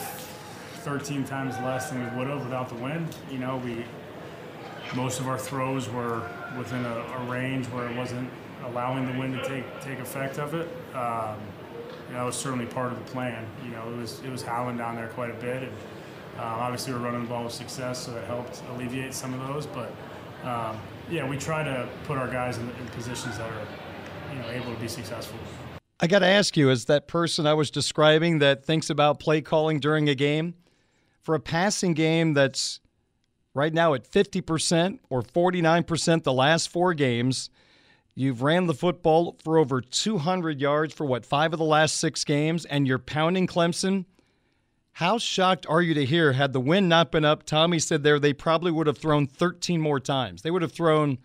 [0.82, 3.16] 13 times less than we would have without the wind.
[3.30, 3.84] You know, we
[4.94, 6.28] most of our throws were
[6.58, 8.28] within a, a range where it wasn't
[8.64, 10.68] allowing the wind to take take effect of it.
[10.94, 11.38] Um,
[12.10, 13.46] that was certainly part of the plan.
[13.64, 15.72] You know, it was it was howling down there quite a bit, and
[16.38, 19.66] um, obviously we're running the ball with success, so that helped alleviate some of those.
[19.66, 19.92] But
[20.44, 20.78] um,
[21.10, 23.66] yeah, we try to put our guys in, in positions that are
[24.32, 25.38] you know able to be successful.
[26.00, 29.40] I got to ask you, as that person I was describing that thinks about play
[29.40, 30.54] calling during a game,
[31.22, 32.80] for a passing game that's
[33.54, 37.50] right now at 50% or 49% the last four games,
[38.14, 42.24] You've ran the football for over 200 yards for what, five of the last six
[42.24, 44.04] games, and you're pounding Clemson.
[44.92, 48.18] How shocked are you to hear, had the wind not been up, Tommy said there,
[48.18, 50.42] they probably would have thrown 13 more times.
[50.42, 51.18] They would have thrown,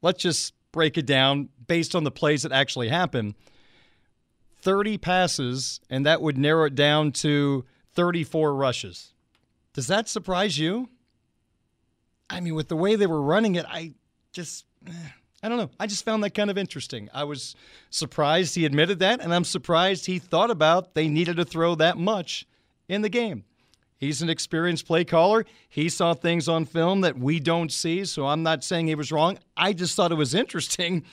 [0.00, 3.34] let's just break it down based on the plays that actually happened
[4.62, 9.12] 30 passes, and that would narrow it down to 34 rushes.
[9.74, 10.88] Does that surprise you?
[12.30, 13.92] I mean, with the way they were running it, I
[14.32, 14.64] just.
[14.86, 14.92] Eh.
[15.42, 15.70] I don't know.
[15.80, 17.08] I just found that kind of interesting.
[17.14, 17.54] I was
[17.88, 21.96] surprised he admitted that, and I'm surprised he thought about they needed to throw that
[21.96, 22.46] much
[22.88, 23.44] in the game.
[23.96, 25.46] He's an experienced play caller.
[25.68, 29.12] He saw things on film that we don't see, so I'm not saying he was
[29.12, 29.38] wrong.
[29.56, 31.04] I just thought it was interesting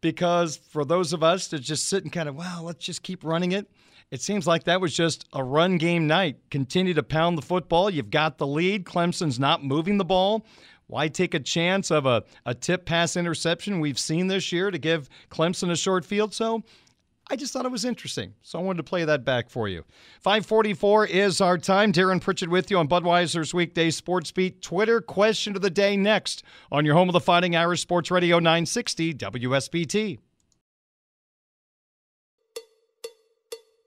[0.00, 3.24] because for those of us that just sit and kind of, wow, let's just keep
[3.24, 3.66] running it.
[4.14, 6.36] It seems like that was just a run game night.
[6.48, 7.90] Continue to pound the football.
[7.90, 8.84] You've got the lead.
[8.84, 10.46] Clemson's not moving the ball.
[10.86, 14.78] Why take a chance of a, a tip pass interception we've seen this year to
[14.78, 16.32] give Clemson a short field?
[16.32, 16.62] So
[17.28, 18.34] I just thought it was interesting.
[18.42, 19.82] So I wanted to play that back for you.
[20.20, 21.92] 544 is our time.
[21.92, 24.62] Darren Pritchett with you on Budweiser's Weekday Sports Beat.
[24.62, 28.38] Twitter question of the day next on your home of the Fighting Irish Sports Radio
[28.38, 30.18] 960 WSBT.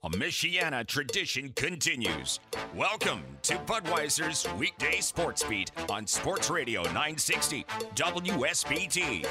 [0.08, 2.40] A Michiana tradition continues.
[2.74, 9.26] Welcome to Budweiser's weekday sports beat on Sports Radio 960 WSBT.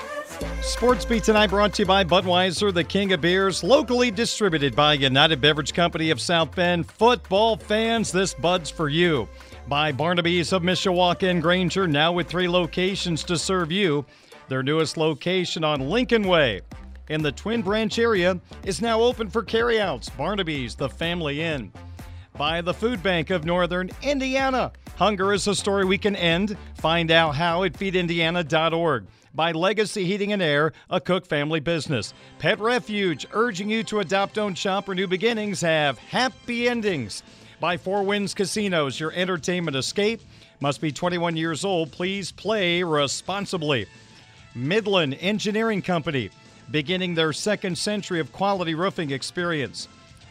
[0.63, 4.93] Sports Beat tonight brought to you by Budweiser, the king of beers, locally distributed by
[4.93, 6.91] United Beverage Company of South Bend.
[6.91, 9.27] Football fans, this Bud's for you.
[9.69, 14.05] By Barnaby's of Mishawaka and Granger, now with three locations to serve you.
[14.49, 16.61] Their newest location on Lincoln Way
[17.09, 20.09] in the Twin Branch area is now open for carryouts.
[20.11, 21.73] Barnaby's, the family inn.
[22.37, 24.73] By the Food Bank of Northern Indiana.
[24.97, 26.57] Hunger is a story we can end.
[26.77, 29.07] Find out how at feedindiana.org.
[29.35, 32.15] By Legacy Heating and Air, a Cook family business.
[32.39, 37.23] Pet Refuge, urging you to adopt, don't shop, or new beginnings have happy endings.
[37.61, 40.21] By Four Winds Casinos, your entertainment escape.
[40.61, 41.93] Must be 21 years old.
[41.93, 43.87] Please play responsibly.
[44.55, 46.31] Midland Engineering Company,
[46.71, 49.89] beginning their second century of quality roofing experience.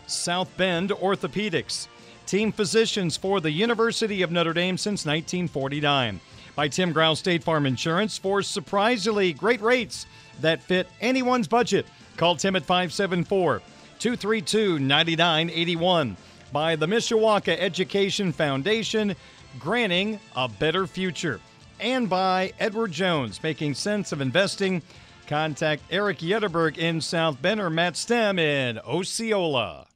[0.07, 1.87] South Bend Orthopedics,
[2.25, 6.19] team physicians for the University of Notre Dame since 1949.
[6.55, 10.05] By Tim Growl State Farm Insurance for surprisingly great rates
[10.41, 11.85] that fit anyone's budget.
[12.17, 13.61] Call Tim at 574
[13.99, 16.17] 232 9981.
[16.51, 19.15] By the Mishawaka Education Foundation,
[19.59, 21.41] granting a better future.
[21.79, 24.81] And by Edward Jones, making sense of investing.
[25.27, 29.87] Contact Eric Yetterberg in South Bend or Matt Stem in Osceola.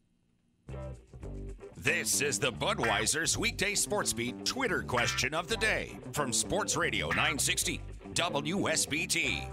[1.77, 7.07] This is the Budweiser's weekday sports beat Twitter question of the day from Sports Radio
[7.07, 7.81] 960
[8.13, 9.47] WSBT.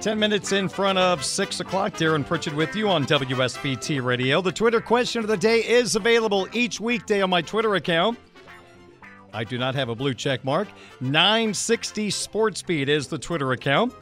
[0.00, 1.94] 10 minutes in front of 6 o'clock.
[1.94, 4.42] Darren Pritchett with you on WSBT Radio.
[4.42, 8.18] The Twitter question of the day is available each weekday on my Twitter account.
[9.34, 10.68] I do not have a blue check mark.
[11.00, 13.92] 960 Sportsbeat is the Twitter account.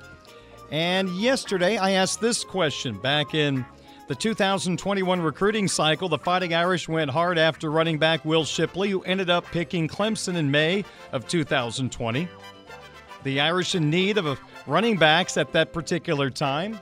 [0.70, 3.64] And yesterday I asked this question back in
[4.08, 6.08] the 2021 recruiting cycle.
[6.08, 10.36] The Fighting Irish went hard after running back Will Shipley, who ended up picking Clemson
[10.36, 12.28] in May of 2020.
[13.24, 16.78] The Irish in need of running backs at that particular time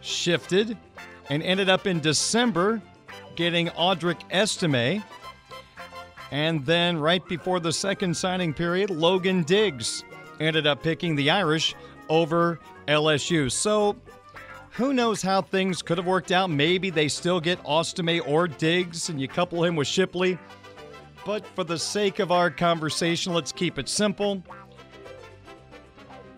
[0.00, 0.78] shifted
[1.28, 2.80] and ended up in December
[3.34, 5.02] getting Audric Estime.
[6.30, 10.04] And then right before the second signing period, Logan Diggs
[10.40, 11.74] ended up picking the Irish
[12.08, 12.58] over
[12.88, 13.50] LSU.
[13.50, 13.96] So
[14.72, 16.50] who knows how things could have worked out?
[16.50, 20.38] Maybe they still get Estime or Diggs and you couple him with Shipley.
[21.24, 24.42] But for the sake of our conversation, let's keep it simple.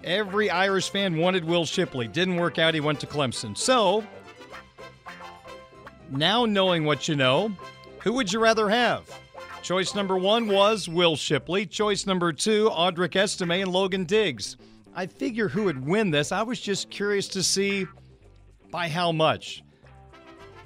[0.05, 2.09] Every Irish fan wanted Will Shipley.
[2.09, 2.73] Didn't work out.
[2.73, 3.57] He went to Clemson.
[3.57, 4.05] So,
[6.11, 7.53] now knowing what you know,
[8.03, 9.11] who would you rather have?
[9.63, 11.67] Choice number one was Will Shipley.
[11.67, 14.57] Choice number two, Audric Estime and Logan Diggs.
[14.95, 16.33] I figure who would win this.
[16.33, 17.87] I was just curious to see
[18.71, 19.63] by how much.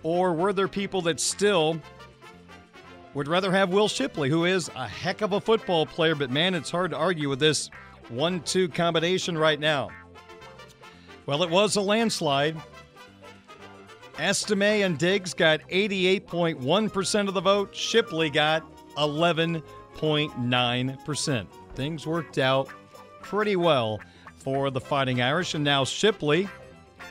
[0.02, 1.80] Or were there people that still
[3.14, 6.54] would rather have Will Shipley, who is a heck of a football player, but man,
[6.54, 7.70] it's hard to argue with this
[8.08, 9.90] one two combination right now.
[11.26, 12.56] Well, it was a landslide.
[14.18, 17.74] Estime and Diggs got 88.1% of the vote.
[17.74, 18.62] Shipley got
[18.96, 21.46] 11.9%.
[21.74, 22.68] Things worked out
[23.22, 24.00] pretty well
[24.36, 25.54] for the Fighting Irish.
[25.54, 26.48] And now Shipley,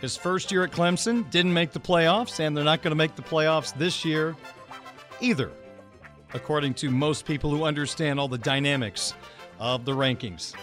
[0.02, 3.16] his first year at Clemson, didn't make the playoffs, and they're not going to make
[3.16, 4.36] the playoffs this year
[5.20, 5.52] either,
[6.34, 9.14] according to most people who understand all the dynamics
[9.60, 10.54] of the rankings.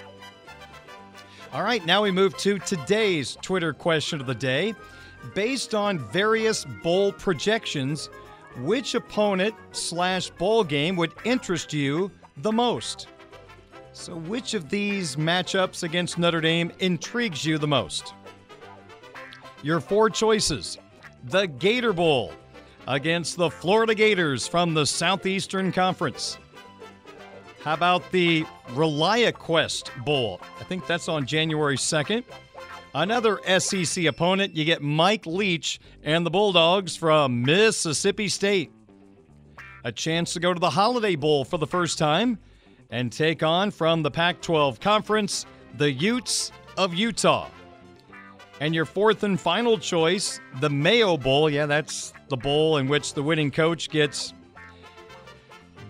[1.52, 4.74] All right, now we move to today's Twitter question of the day.
[5.34, 8.10] Based on various bowl projections,
[8.58, 13.08] which opponent slash bowl game would interest you the most?
[13.92, 18.14] So, which of these matchups against Notre Dame intrigues you the most?
[19.62, 20.78] Your four choices
[21.24, 22.32] the Gator Bowl
[22.86, 26.38] against the Florida Gators from the Southeastern Conference.
[27.60, 30.40] How about the ReliaQuest Bowl?
[30.60, 32.24] I think that's on January 2nd.
[32.94, 38.72] Another SEC opponent, you get Mike Leach and the Bulldogs from Mississippi State.
[39.84, 42.38] A chance to go to the Holiday Bowl for the first time
[42.90, 47.48] and take on from the Pac 12 Conference the Utes of Utah.
[48.60, 51.48] And your fourth and final choice, the Mayo Bowl.
[51.48, 54.32] Yeah, that's the bowl in which the winning coach gets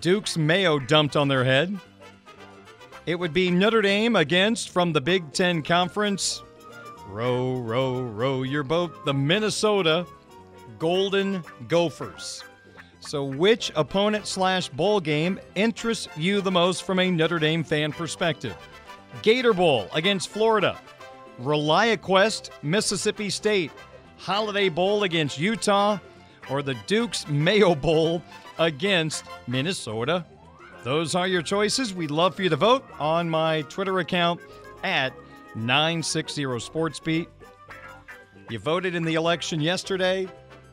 [0.00, 1.78] Duke's Mayo dumped on their head.
[3.06, 6.42] It would be Notre Dame against, from the Big Ten Conference,
[7.08, 10.06] row, row, row your boat, the Minnesota
[10.78, 12.44] Golden Gophers.
[13.00, 17.92] So, which opponent slash bowl game interests you the most from a Notre Dame fan
[17.92, 18.56] perspective?
[19.22, 20.78] Gator Bowl against Florida,
[21.40, 23.70] ReliaQuest, Mississippi State,
[24.18, 25.98] Holiday Bowl against Utah,
[26.50, 28.22] or the Duke's Mayo Bowl
[28.58, 30.26] against Minnesota.
[30.82, 31.94] Those are your choices.
[31.94, 34.40] We'd love for you to vote on my Twitter account
[34.82, 35.12] at
[35.58, 37.26] 960 SportsBeat.
[38.48, 40.28] You voted in the election yesterday.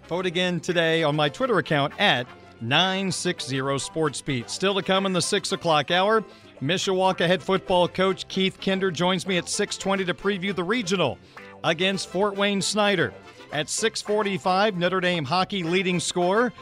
[0.08, 2.28] Vote again today on my Twitter account at
[2.62, 4.50] 960 SportsBeat.
[4.50, 6.24] Still to come in the 6 o'clock hour.
[6.62, 11.18] Mishawaka head football coach Keith Kinder joins me at 620 to preview the regional
[11.64, 13.14] against Fort Wayne Snyder.
[13.52, 16.54] At 6:45, Notre Dame hockey leading scorer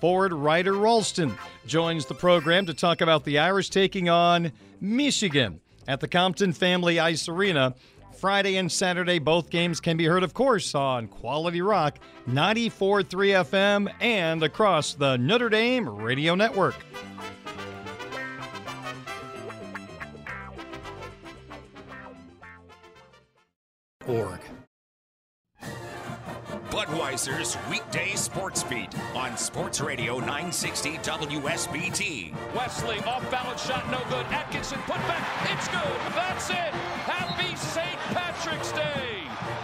[0.00, 6.00] forward Ryder Rolston joins the program to talk about the Irish taking on Michigan at
[6.00, 7.74] the Compton Family Ice Arena.
[8.16, 13.04] Friday and Saturday, both games can be heard, of course, on Quality Rock 94.3
[13.44, 16.76] FM and across the Notre Dame Radio Network.
[24.06, 24.40] Org.
[26.74, 32.34] Budweiser's weekday sports beat on Sports Radio 960 WSBT.
[32.52, 34.26] Wesley off balance shot, no good.
[34.32, 36.12] Atkinson put back, it's good.
[36.16, 36.74] That's it.
[37.06, 37.96] Happy St.
[38.12, 39.22] Patrick's Day.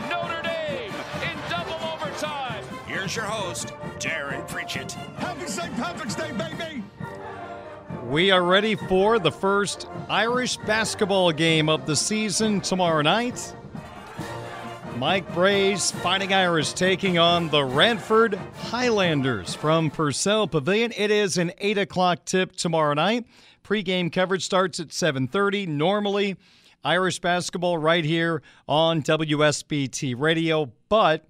[0.09, 0.93] Notre Dame
[1.25, 2.63] in double overtime.
[2.87, 4.93] Here's your host, Darren Pritchett.
[5.19, 5.75] Happy St.
[5.75, 6.85] Patrick's Day, baby.
[8.05, 13.53] We are ready for the first Irish basketball game of the season tomorrow night.
[14.97, 20.93] Mike Brey's Fighting Irish taking on the Radford Highlanders from Purcell Pavilion.
[20.97, 23.27] It is an 8 o'clock tip tomorrow night.
[23.63, 25.69] Pre-game coverage starts at 7.30.
[25.69, 26.37] Normally,
[26.85, 31.27] Irish basketball right here on WSBT Radio, but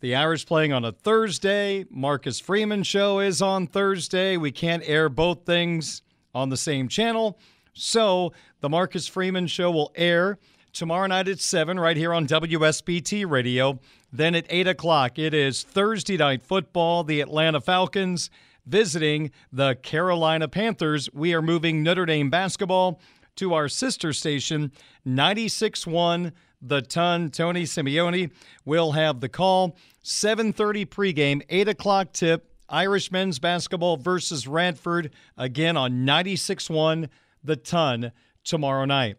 [0.00, 1.86] the Irish playing on a Thursday.
[1.90, 4.36] Marcus Freeman show is on Thursday.
[4.36, 6.02] We can't air both things
[6.34, 7.38] on the same channel.
[7.72, 10.38] So the Marcus Freeman show will air
[10.74, 13.78] tomorrow night at 7 right here on WSBT Radio.
[14.12, 17.04] Then at 8 o'clock, it is Thursday night football.
[17.04, 18.28] The Atlanta Falcons
[18.66, 21.08] visiting the Carolina Panthers.
[21.14, 23.00] We are moving Notre Dame basketball
[23.36, 24.72] to our sister station,
[25.06, 27.30] 96.1 The Ton.
[27.30, 28.32] Tony Simeone
[28.64, 29.76] will have the call.
[30.04, 32.50] 7.30 pregame, 8 o'clock tip.
[32.68, 37.08] Irish men's basketball versus Radford again on 96.1
[37.44, 38.10] The Ton
[38.42, 39.18] tomorrow night.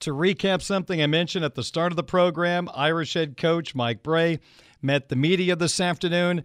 [0.00, 4.02] To recap something I mentioned at the start of the program, Irish head coach Mike
[4.02, 4.40] Brey
[4.80, 6.42] met the media this afternoon.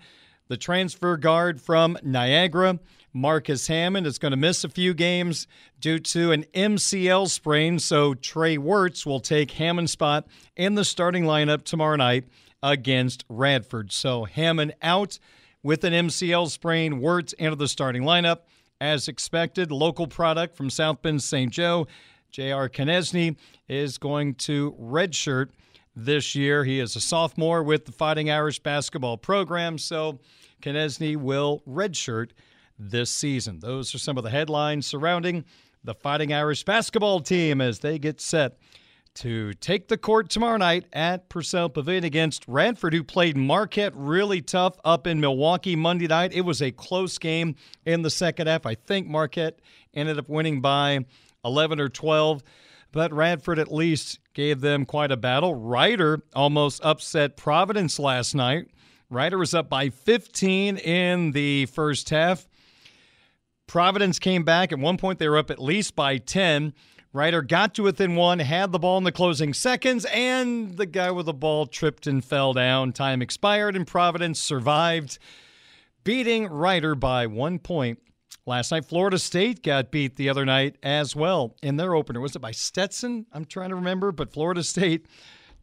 [0.49, 2.80] The transfer guard from Niagara,
[3.14, 5.47] Marcus Hammond, is going to miss a few games
[5.80, 10.28] due to an MCL sprain, so Trey Wertz will take Hammond's spot
[10.58, 12.26] in the starting lineup tomorrow night
[12.62, 13.93] against Radford.
[13.93, 15.18] So Hammond out
[15.64, 18.39] with an MCL sprain, Wertz into the starting lineup.
[18.82, 21.53] As expected, local product from South Bend St.
[21.53, 21.88] Joe
[22.36, 22.68] J.R.
[22.68, 23.38] Konieczny
[23.70, 25.52] is going to redshirt
[25.96, 26.66] this year.
[26.66, 30.20] He is a sophomore with the Fighting Irish basketball program, so
[30.62, 32.32] Konieczny will redshirt
[32.78, 33.60] this season.
[33.62, 35.46] Those are some of the headlines surrounding
[35.86, 38.58] the Fighting Irish basketball team as they get set
[39.14, 44.42] to take the court tomorrow night at Purcell Pavilion against Radford, who played Marquette really
[44.42, 46.34] tough up in Milwaukee Monday night.
[46.34, 47.56] It was a close game
[47.86, 48.66] in the second half.
[48.66, 49.60] I think Marquette
[49.94, 51.06] ended up winning by
[51.46, 52.43] 11 or 12,
[52.91, 55.54] but Radford at least gave them quite a battle.
[55.54, 58.70] Rider almost upset Providence last night.
[59.10, 62.48] Rider was up by 15 in the first half.
[63.68, 64.72] Providence came back.
[64.72, 66.74] At one point, they were up at least by 10.
[67.14, 71.12] Rider got to within one, had the ball in the closing seconds, and the guy
[71.12, 72.91] with the ball tripped and fell down.
[72.91, 75.18] Time expired, and Providence survived,
[76.04, 78.00] beating Rider by one point
[78.48, 82.20] Last night, Florida State got beat the other night as well in their opener.
[82.20, 83.26] Was it by Stetson?
[83.34, 85.08] I'm trying to remember, but Florida State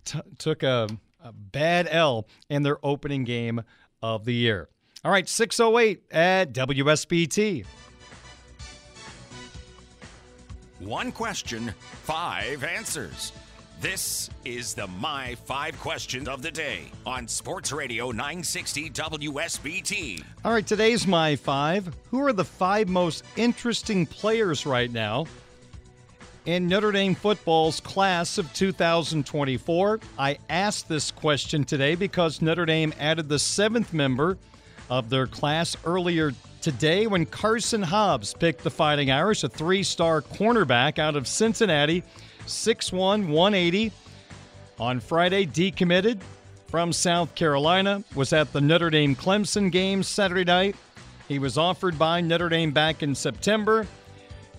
[0.04, 0.88] t- took a,
[1.22, 3.62] a bad L in their opening game
[4.02, 4.68] of the year.
[5.04, 7.66] All right, 608 at WSBT.
[10.80, 11.72] One question,
[12.02, 13.32] five answers.
[13.82, 20.22] This is the My Five Questions of the Day on Sports Radio 960 WSBT.
[20.44, 21.92] All right, today's My Five.
[22.12, 25.26] Who are the five most interesting players right now
[26.46, 29.98] in Notre Dame football's class of 2024?
[30.16, 34.38] I asked this question today because Notre Dame added the seventh member
[34.90, 36.30] of their class earlier
[36.60, 42.04] today when Carson Hobbs picked the Fighting Irish, a three star cornerback out of Cincinnati.
[42.46, 43.92] 6'1, 180.
[44.78, 46.20] On Friday, decommitted
[46.66, 50.76] from South Carolina, was at the Notre Dame Clemson game Saturday night.
[51.28, 53.86] He was offered by Notre Dame back in September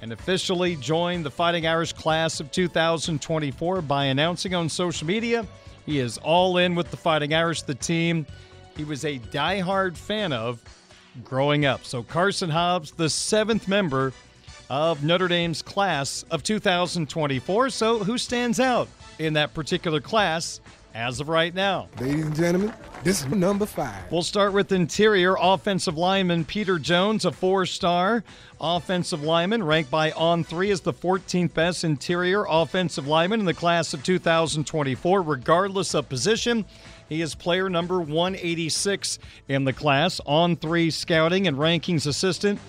[0.01, 5.45] and officially joined the Fighting Irish class of 2024 by announcing on social media
[5.85, 8.25] he is all in with the Fighting Irish, the team
[8.75, 10.63] he was a die-hard fan of
[11.23, 11.85] growing up.
[11.85, 14.13] So Carson Hobbs, the seventh member
[14.69, 17.69] of Notre Dame's class of 2024.
[17.69, 18.87] So, who stands out
[19.19, 20.59] in that particular class
[20.93, 21.87] as of right now.
[21.99, 24.11] Ladies and gentlemen, this is number five.
[24.11, 28.23] We'll start with interior offensive lineman Peter Jones, a four star
[28.61, 33.53] offensive lineman, ranked by On Three as the 14th best interior offensive lineman in the
[33.53, 36.65] class of 2024, regardless of position.
[37.09, 40.21] He is player number 186 in the class.
[40.25, 42.59] On Three scouting and rankings assistant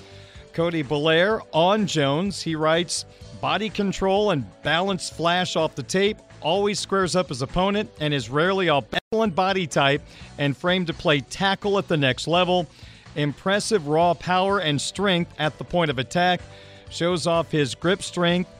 [0.55, 2.40] Cody Belair on Jones.
[2.40, 3.05] He writes,
[3.40, 8.30] body control and balance flash off the tape, always squares up his opponent, and is
[8.30, 10.00] rarely off excellent body type
[10.38, 12.68] and framed to play tackle at the next level.
[13.16, 16.40] Impressive raw power and strength at the point of attack.
[16.88, 18.50] Shows off his grip strength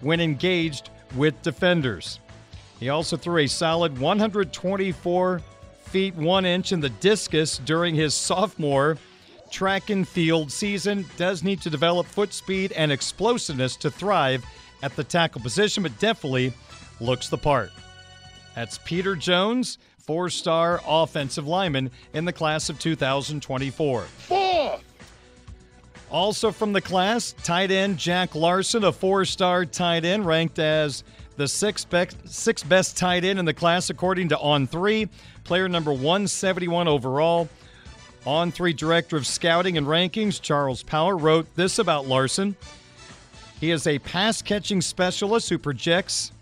[0.00, 2.20] when engaged with defenders.
[2.80, 5.42] He also threw a solid 124
[5.82, 8.96] feet 1 inch in the discus during his sophomore
[9.54, 11.06] track and field season.
[11.16, 14.44] Does need to develop foot speed and explosiveness to thrive
[14.82, 16.52] at the tackle position, but definitely
[17.00, 17.70] looks the part.
[18.56, 24.02] That's Peter Jones, four star offensive lineman in the class of 2024.
[24.02, 24.80] Four!
[26.10, 31.04] Also from the class, tight end Jack Larson, a four star tight end, ranked as
[31.36, 35.08] the sixth best, sixth best tight end in the class according to On Three,
[35.44, 37.48] player number 171 overall.
[38.26, 42.56] On Three director of scouting and rankings, Charles Power, wrote this about Larson.
[43.60, 46.32] He is a pass catching specialist who projects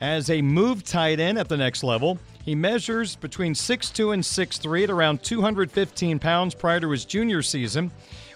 [0.00, 2.18] as a move tight end at the next level.
[2.42, 7.90] He measures between 6'2 and 6'3 at around 215 pounds prior to his junior season.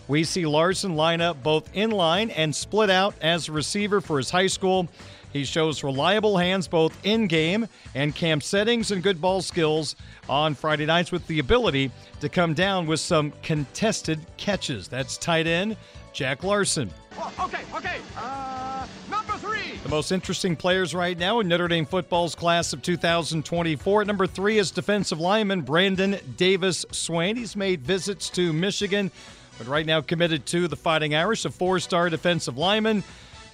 [0.06, 4.18] We see Larson line up both in line and split out as a receiver for
[4.18, 4.88] his high school.
[5.32, 9.96] He shows reliable hands both in game and camp settings and good ball skills
[10.28, 14.88] on Friday nights with the ability to come down with some contested catches.
[14.88, 15.76] That's tight end
[16.12, 16.90] Jack Larson.
[17.16, 17.98] Oh, okay, okay.
[18.16, 19.76] Uh, number three.
[19.82, 24.00] The most interesting players right now in Notre Dame football's class of 2024.
[24.00, 27.36] At number three is defensive lineman Brandon Davis Swain.
[27.36, 29.10] He's made visits to Michigan,
[29.58, 33.04] but right now committed to the Fighting Irish, a four star defensive lineman.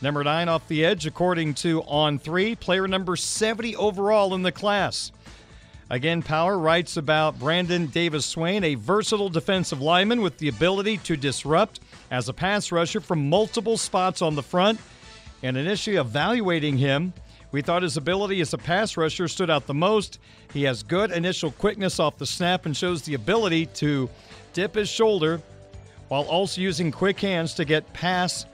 [0.02, 4.52] Number nine off the edge, according to On Three, player number 70 overall in the
[4.52, 5.10] class.
[5.88, 11.16] Again, Power writes about Brandon Davis Swain, a versatile defensive lineman with the ability to
[11.16, 11.80] disrupt
[12.10, 14.80] as a pass rusher from multiple spots on the front.
[15.42, 17.14] And initially evaluating him,
[17.52, 20.18] we thought his ability as a pass rusher stood out the most.
[20.52, 24.10] He has good initial quickness off the snap and shows the ability to
[24.52, 25.40] dip his shoulder
[26.08, 28.46] while also using quick hands to get past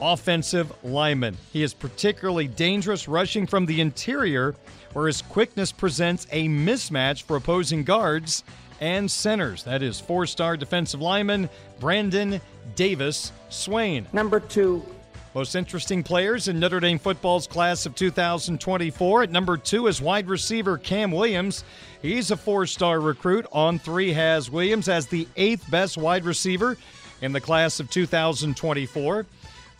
[0.00, 1.36] offensive lineman.
[1.52, 4.54] He is particularly dangerous rushing from the interior,
[4.92, 8.44] where his quickness presents a mismatch for opposing guards
[8.80, 9.62] and centers.
[9.64, 12.40] That is four star defensive lineman Brandon
[12.74, 14.06] Davis Swain.
[14.12, 14.84] Number two.
[15.32, 19.22] Most interesting players in Notre Dame football's class of 2024.
[19.22, 21.62] At number two is wide receiver Cam Williams.
[22.02, 23.46] He's a four star recruit.
[23.52, 26.76] On three has Williams as the eighth best wide receiver
[27.22, 29.26] in the class of 2024.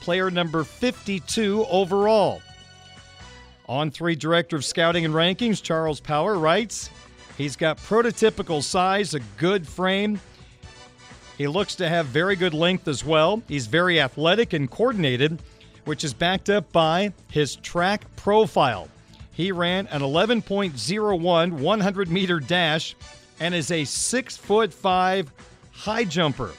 [0.01, 2.43] Player number 52 overall.
[3.69, 6.91] On three, director of scouting and rankings, Charles Power writes
[7.37, 10.21] He's got prototypical size, a good frame.
[11.39, 13.43] He looks to have very good length as well.
[13.49, 15.41] He's very athletic and coordinated,
[15.85, 18.89] which is backed up by his track profile.
[19.33, 22.95] He ran an 11.01 100 meter dash
[23.39, 25.33] and is a six foot five
[25.73, 26.51] high jumper.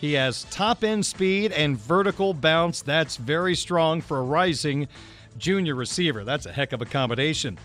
[0.00, 2.80] He has top end speed and vertical bounce.
[2.80, 4.88] That's very strong for a rising
[5.36, 6.24] junior receiver.
[6.24, 7.58] That's a heck of a combination.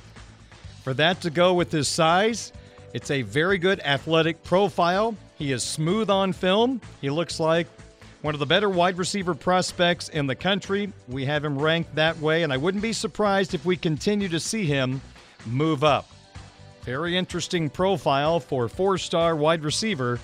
[0.83, 2.51] For that to go with his size,
[2.93, 5.15] it's a very good athletic profile.
[5.37, 6.81] He is smooth on film.
[6.99, 7.67] He looks like
[8.21, 10.91] one of the better wide receiver prospects in the country.
[11.07, 14.39] We have him ranked that way, and I wouldn't be surprised if we continue to
[14.41, 14.99] see him
[15.45, 16.09] move up.
[16.81, 20.19] Very interesting profile for four star wide receiver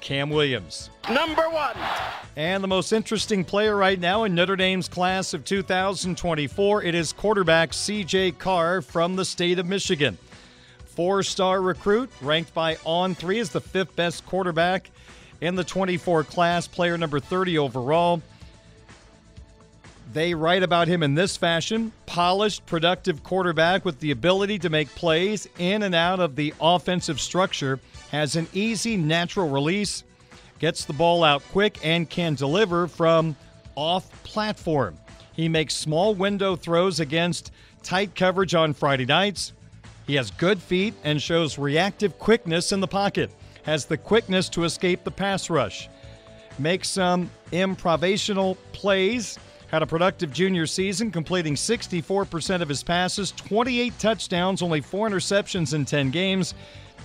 [0.00, 0.90] Cam Williams.
[1.10, 1.76] Number one.
[2.36, 7.12] And the most interesting player right now in Notre Dame's class of 2024, it is
[7.12, 10.18] quarterback CJ Carr from the state of Michigan.
[10.84, 14.90] Four star recruit, ranked by On Three as the fifth best quarterback
[15.40, 18.22] in the 24 class, player number 30 overall.
[20.12, 24.88] They write about him in this fashion polished, productive quarterback with the ability to make
[24.94, 27.78] plays in and out of the offensive structure,
[28.10, 30.04] has an easy, natural release,
[30.58, 33.36] gets the ball out quick, and can deliver from
[33.74, 34.96] off platform.
[35.32, 37.52] He makes small window throws against
[37.82, 39.52] tight coverage on Friday nights.
[40.06, 43.30] He has good feet and shows reactive quickness in the pocket,
[43.64, 45.88] has the quickness to escape the pass rush,
[46.58, 49.38] makes some improvisational plays
[49.68, 55.74] Had a productive junior season, completing 64% of his passes, 28 touchdowns, only four interceptions
[55.74, 56.54] in 10 games.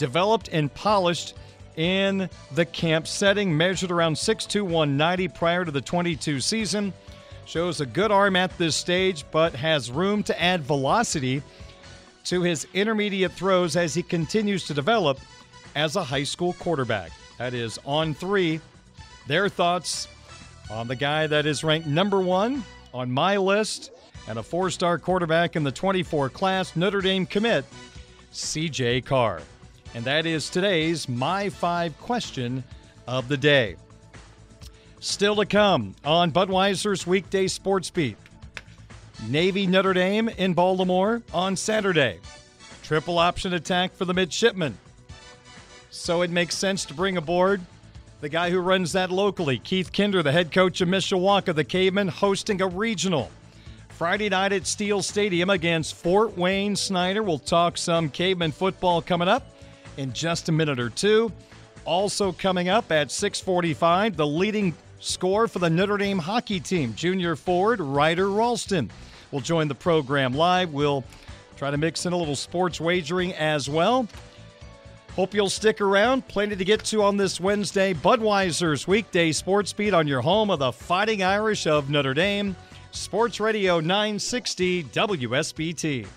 [0.02, 1.36] Developed and polished
[1.76, 6.91] in the camp setting, measured around 6'2, 190 prior to the 22 season.
[7.45, 11.43] Shows a good arm at this stage, but has room to add velocity
[12.24, 15.20] to his intermediate throws as he continues to develop
[15.76, 17.12] as a high school quarterback.
[17.38, 18.60] That is on three.
[19.28, 20.08] Their thoughts
[20.72, 23.91] on the guy that is ranked number one on my list
[24.28, 27.66] and a four star quarterback in the 24 class, Notre Dame commit,
[28.34, 29.43] CJ Carr.
[29.94, 32.64] And that is today's My Five question
[33.08, 33.76] of the day.
[35.02, 38.16] Still to come on Budweiser's weekday sports beat.
[39.28, 42.20] Navy Notre Dame in Baltimore on Saturday.
[42.84, 44.78] Triple option attack for the midshipmen.
[45.89, 47.60] So it makes sense to bring aboard
[48.22, 52.08] the guy who runs that locally, Keith Kinder, the head coach of Mishawaka, the Cavemen,
[52.08, 53.30] hosting a regional.
[53.89, 57.22] Friday night at Steele Stadium against Fort Wayne Snyder.
[57.22, 59.51] We'll talk some Caveman football coming up
[59.98, 61.32] in just a minute or two.
[61.86, 67.36] Also coming up at 645, the leading score for the Notre Dame hockey team, junior
[67.36, 68.89] forward Ryder Rolston
[69.32, 70.74] will join the program live.
[70.74, 71.04] We'll
[71.58, 74.08] try to mix in a little sports wagering as well.
[75.16, 76.28] Hope you'll stick around.
[76.28, 77.94] Plenty to get to on this Wednesday.
[77.94, 82.56] Budweiser's weekday sports beat on your home of the Fighting Irish of Notre Dame.
[82.92, 86.08] Sports Radio 960 WSBT.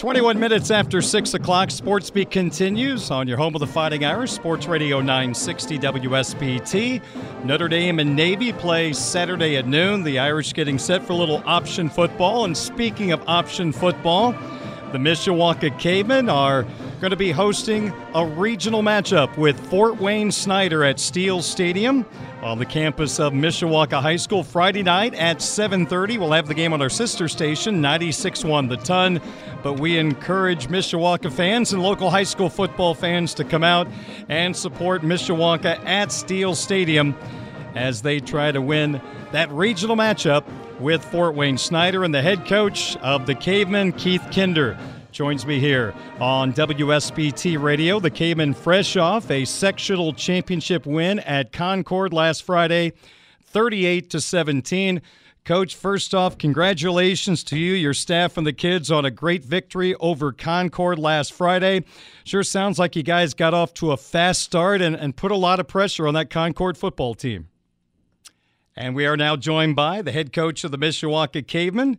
[0.00, 4.30] 21 minutes after 6 o'clock, Sports Beat continues on your home of the Fighting Irish,
[4.30, 7.02] Sports Radio 960 WSBT.
[7.44, 10.02] Notre Dame and Navy play Saturday at noon.
[10.02, 12.46] The Irish getting set for a little option football.
[12.46, 14.32] And speaking of option football,
[14.92, 16.66] the Mishawaka Cavemen are
[17.00, 22.04] going to be hosting a regional matchup with Fort Wayne Snyder at Steele Stadium
[22.42, 26.18] on the campus of Mishawaka High School Friday night at 7:30.
[26.18, 29.18] We'll have the game on our sister station 96.1 The Ton,
[29.62, 33.88] but we encourage Mishawaka fans and local high school football fans to come out
[34.28, 37.16] and support Mishawaka at Steele Stadium
[37.74, 39.00] as they try to win
[39.32, 40.44] that regional matchup
[40.78, 44.78] with Fort Wayne Snyder and the head coach of the Cavemen, Keith Kinder
[45.12, 48.00] joins me here on WSBT Radio.
[48.00, 52.92] The Cavemen fresh off a sectional championship win at Concord last Friday,
[53.42, 55.02] 38 to 17.
[55.44, 59.94] Coach, first off, congratulations to you, your staff, and the kids on a great victory
[59.96, 61.84] over Concord last Friday.
[62.24, 65.36] Sure sounds like you guys got off to a fast start and, and put a
[65.36, 67.48] lot of pressure on that Concord football team.
[68.76, 71.98] And we are now joined by the head coach of the Mishawaka Cavemen,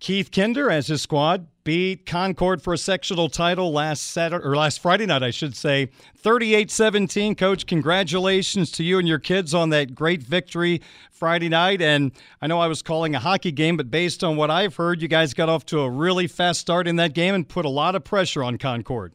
[0.00, 4.80] Keith Kinder, as his squad beat Concord for a sectional title last Saturday or last
[4.80, 5.88] Friday night, I should say.
[6.22, 7.36] 38-17.
[7.36, 11.80] Coach, congratulations to you and your kids on that great victory Friday night.
[11.80, 15.00] And I know I was calling a hockey game, but based on what I've heard,
[15.00, 17.70] you guys got off to a really fast start in that game and put a
[17.70, 19.14] lot of pressure on Concord.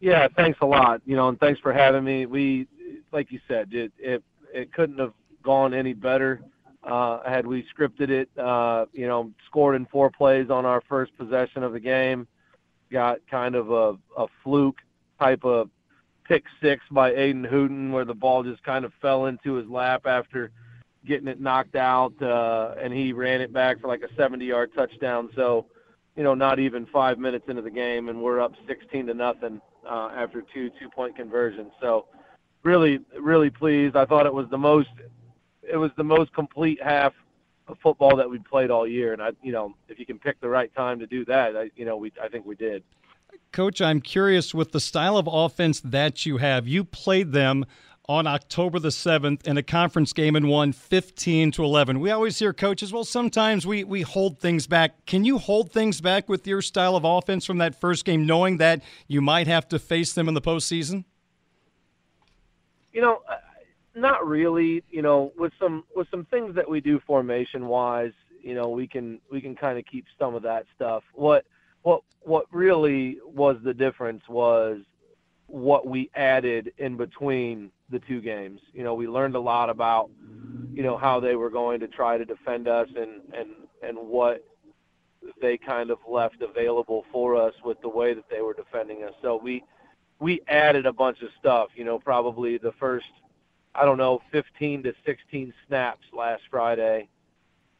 [0.00, 1.02] Yeah, thanks a lot.
[1.06, 2.26] You know, and thanks for having me.
[2.26, 2.66] We,
[3.12, 6.42] like you said, it it, it couldn't have gone any better
[6.86, 11.16] uh, had we scripted it, uh, you know, scored in four plays on our first
[11.16, 12.26] possession of the game,
[12.90, 14.78] got kind of a, a fluke
[15.18, 15.70] type of
[16.24, 20.06] pick six by Aiden Hooten where the ball just kind of fell into his lap
[20.06, 20.50] after
[21.06, 25.28] getting it knocked out, uh, and he ran it back for like a 70-yard touchdown.
[25.36, 25.66] So,
[26.16, 29.60] you know, not even five minutes into the game, and we're up 16 to nothing
[29.86, 31.72] uh, after two two-point conversions.
[31.80, 32.06] So,
[32.62, 33.96] really, really pleased.
[33.96, 34.88] I thought it was the most
[35.70, 37.12] it was the most complete half
[37.68, 39.12] of football that we played all year.
[39.12, 41.70] And I, you know, if you can pick the right time to do that, I,
[41.76, 42.82] you know, we I think we did.
[43.52, 46.66] Coach, I'm curious with the style of offense that you have.
[46.66, 47.64] You played them
[48.06, 52.00] on October the 7th in a conference game and won 15 to 11.
[52.00, 55.06] We always hear coaches, well, sometimes we, we hold things back.
[55.06, 58.58] Can you hold things back with your style of offense from that first game, knowing
[58.58, 61.04] that you might have to face them in the postseason?
[62.92, 63.22] You know,
[63.94, 64.82] not really.
[64.90, 68.86] You know, with some with some things that we do formation wise, you know, we
[68.86, 71.02] can we can kind of keep some of that stuff.
[71.14, 71.44] What
[71.82, 74.80] what what really was the difference was
[75.46, 78.60] what we added in between the two games.
[78.72, 80.10] You know, we learned a lot about
[80.72, 83.50] you know how they were going to try to defend us and and
[83.82, 84.44] and what
[85.40, 89.12] they kind of left available for us with the way that they were defending us.
[89.22, 89.62] So we
[90.20, 91.68] we added a bunch of stuff.
[91.74, 93.06] You know, probably the first
[93.74, 97.08] I don't know, 15 to 16 snaps last Friday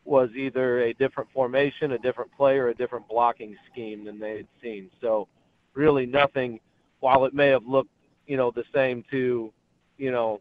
[0.05, 4.49] was either a different formation, a different player, a different blocking scheme than they had
[4.63, 4.91] seen.
[5.01, 5.29] So
[5.75, 6.61] really nothing.
[7.01, 7.91] While it may have looked,
[8.27, 9.53] you know, the same to,
[9.99, 10.41] you know,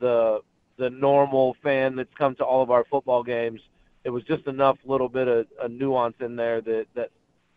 [0.00, 0.40] the
[0.78, 3.60] the normal fan that's come to all of our football games,
[4.04, 7.10] it was just enough little bit of a nuance in there that that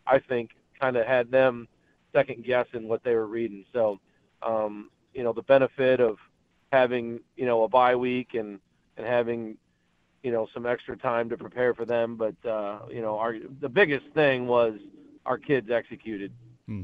[0.06, 1.68] I think kind of had them
[2.12, 3.66] second guessing what they were reading.
[3.74, 4.00] So,
[4.42, 6.18] um, you know, the benefit of
[6.74, 8.60] having you know a bye week and
[8.98, 9.58] and having
[10.24, 12.18] you know some extra time to prepare for them.
[12.18, 14.74] But uh, you know, our the biggest thing was
[15.26, 16.34] our kids executed.
[16.68, 16.82] Hmm.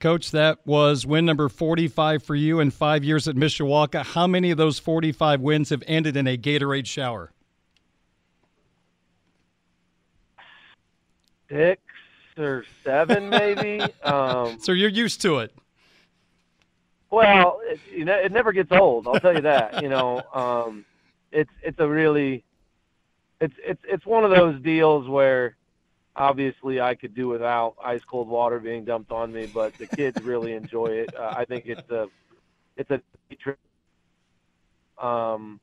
[0.00, 4.04] Coach, that was win number 45 for you in five years at Mishawaka.
[4.04, 7.30] How many of those 45 wins have ended in a Gatorade shower?
[11.48, 11.80] Six
[12.36, 13.80] or seven, maybe.
[14.02, 15.54] um, so you're used to it.
[17.12, 19.06] Well, it, you know, it never gets old.
[19.06, 19.82] I'll tell you that.
[19.82, 20.86] you know, um,
[21.30, 22.42] it's it's a really,
[23.40, 25.56] it's it's it's one of those deals where,
[26.16, 30.16] obviously, I could do without ice cold water being dumped on me, but the kids
[30.22, 31.10] really enjoy it.
[31.14, 32.06] Uh, I think it's a,
[32.78, 32.98] it's a,
[35.06, 35.60] um,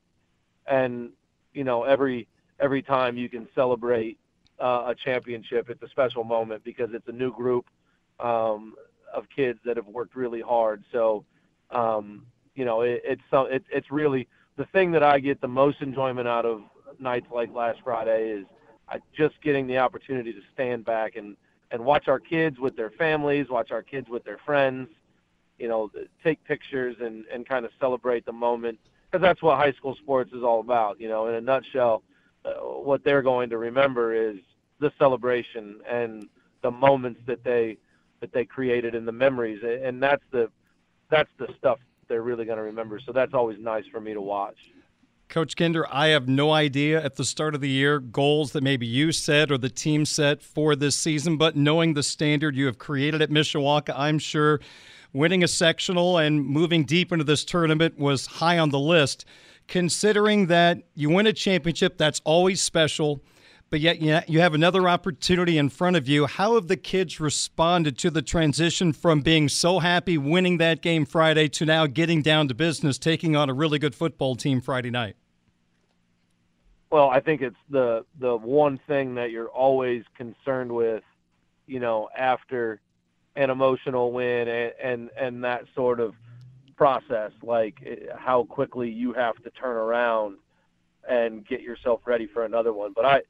[0.68, 1.10] and
[1.52, 2.28] you know every
[2.60, 4.18] every time you can celebrate
[4.62, 7.66] uh, a championship, it's a special moment because it's a new group
[8.20, 8.74] um,
[9.12, 10.84] of kids that have worked really hard.
[10.92, 11.24] So
[11.72, 15.80] um, you know, it, it's it, it's really the thing that I get the most
[15.80, 16.62] enjoyment out of
[16.98, 18.46] nights like last Friday is
[18.88, 21.36] I, just getting the opportunity to stand back and
[21.70, 24.88] and watch our kids with their families, watch our kids with their friends,
[25.58, 25.90] you know,
[26.22, 28.78] take pictures and and kind of celebrate the moment
[29.10, 31.00] because that's what high school sports is all about.
[31.00, 32.02] You know, in a nutshell,
[32.44, 34.36] uh, what they're going to remember is
[34.80, 36.28] the celebration and
[36.62, 37.78] the moments that they
[38.20, 40.50] that they created and the memories, and that's the
[41.10, 43.00] that's the stuff they're really going to remember.
[43.04, 44.56] So that's always nice for me to watch.
[45.28, 48.84] Coach Kinder, I have no idea at the start of the year goals that maybe
[48.84, 52.78] you set or the team set for this season, but knowing the standard you have
[52.78, 54.58] created at Mishawaka, I'm sure
[55.12, 59.24] winning a sectional and moving deep into this tournament was high on the list.
[59.68, 63.22] Considering that you win a championship, that's always special
[63.70, 66.26] but yet you have another opportunity in front of you.
[66.26, 71.06] How have the kids responded to the transition from being so happy winning that game
[71.06, 74.90] Friday to now getting down to business, taking on a really good football team Friday
[74.90, 75.14] night?
[76.90, 81.04] Well, I think it's the the one thing that you're always concerned with,
[81.68, 82.80] you know, after
[83.36, 86.14] an emotional win and and, and that sort of
[86.76, 90.38] process, like eh, how quickly you have to turn around
[91.08, 92.92] and get yourself ready for another one.
[92.92, 93.20] But I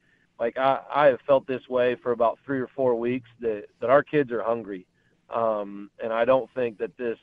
[0.40, 3.90] like I, I have felt this way for about three or four weeks that, that
[3.90, 4.86] our kids are hungry.
[5.28, 7.18] Um, and I don't think that this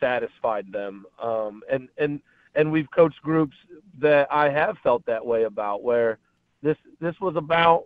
[0.00, 1.06] satisfied them.
[1.22, 2.20] Um, and, and,
[2.56, 3.56] and we've coached groups
[4.00, 6.18] that I have felt that way about where
[6.62, 7.84] this, this was about,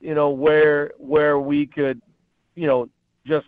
[0.00, 2.00] you know, where, where we could,
[2.54, 2.88] you know,
[3.26, 3.46] just,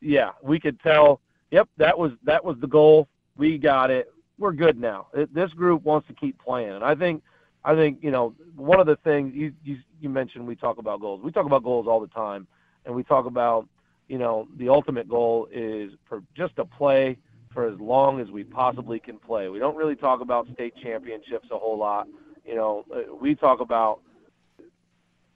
[0.00, 1.20] yeah, we could tell,
[1.50, 3.08] yep, that was, that was the goal.
[3.36, 4.10] We got it.
[4.38, 5.08] We're good now.
[5.12, 6.70] It, this group wants to keep playing.
[6.70, 7.22] And I think,
[7.64, 11.00] I think you know one of the things you, you you mentioned we talk about
[11.00, 11.20] goals.
[11.22, 12.46] We talk about goals all the time,
[12.84, 13.68] and we talk about
[14.08, 17.18] you know the ultimate goal is for just to play
[17.52, 19.48] for as long as we possibly can play.
[19.48, 22.06] We don't really talk about state championships a whole lot.
[22.44, 24.00] You know, uh, we talk about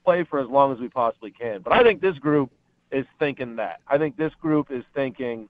[0.03, 1.61] play for as long as we possibly can.
[1.61, 2.51] But I think this group
[2.91, 3.81] is thinking that.
[3.87, 5.49] I think this group is thinking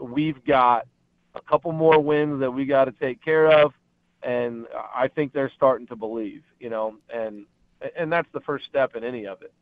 [0.00, 0.86] we've got
[1.34, 3.72] a couple more wins that we got to take care of
[4.22, 7.46] and I think they're starting to believe, you know, and
[7.96, 9.52] and that's the first step in any of it.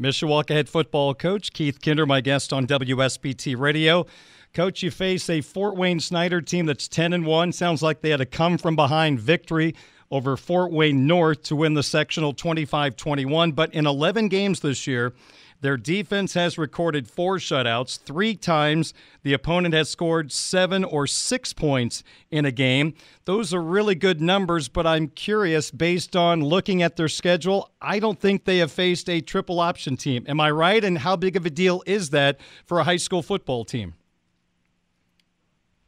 [0.00, 4.06] Mishawaka head football coach Keith Kinder, my guest on WSBT Radio.
[4.54, 7.52] Coach, you face a Fort Wayne Snyder team that's 10 and 1.
[7.52, 9.74] Sounds like they had a come from behind victory
[10.10, 13.52] over Fort Wayne North to win the sectional 25 21.
[13.52, 15.12] But in 11 games this year,
[15.60, 17.98] their defense has recorded four shutouts.
[17.98, 22.94] Three times the opponent has scored seven or six points in a game.
[23.24, 27.98] Those are really good numbers, but I'm curious, based on looking at their schedule, I
[27.98, 30.24] don't think they have faced a triple option team.
[30.28, 30.82] Am I right?
[30.84, 33.94] And how big of a deal is that for a high school football team?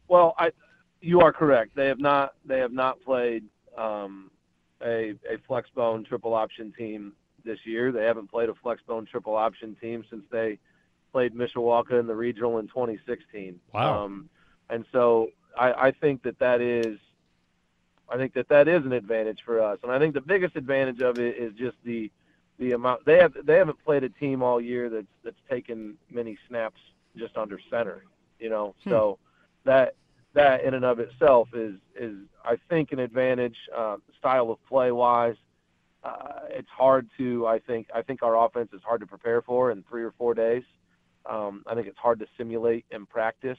[0.08, 0.50] Well, I,
[1.00, 1.76] you are correct.
[1.76, 2.34] They have not.
[2.44, 3.44] They have not played
[3.78, 4.32] um,
[4.82, 7.12] a a flex bone triple option team
[7.44, 7.92] this year.
[7.92, 10.58] They haven't played a flexbone triple option team since they
[11.12, 13.60] played Mishawaka in the regional in 2016.
[13.72, 14.04] Wow.
[14.04, 14.28] Um,
[14.68, 16.98] and so I, I think that that is,
[18.08, 19.78] I think that that is an advantage for us.
[19.82, 22.10] And I think the biggest advantage of it is just the,
[22.58, 23.34] the amount they have.
[23.42, 26.80] They haven't played a team all year that's that's taken many snaps
[27.16, 28.04] just under center.
[28.38, 28.90] You know, hmm.
[28.90, 29.18] so
[29.64, 29.94] that
[30.34, 34.92] that in and of itself is is I think an advantage, uh, style of play
[34.92, 35.36] wise
[36.02, 39.70] uh, it's hard to I think I think our offense is hard to prepare for
[39.70, 40.62] in three or four days.
[41.28, 43.58] Um, I think it's hard to simulate in practice.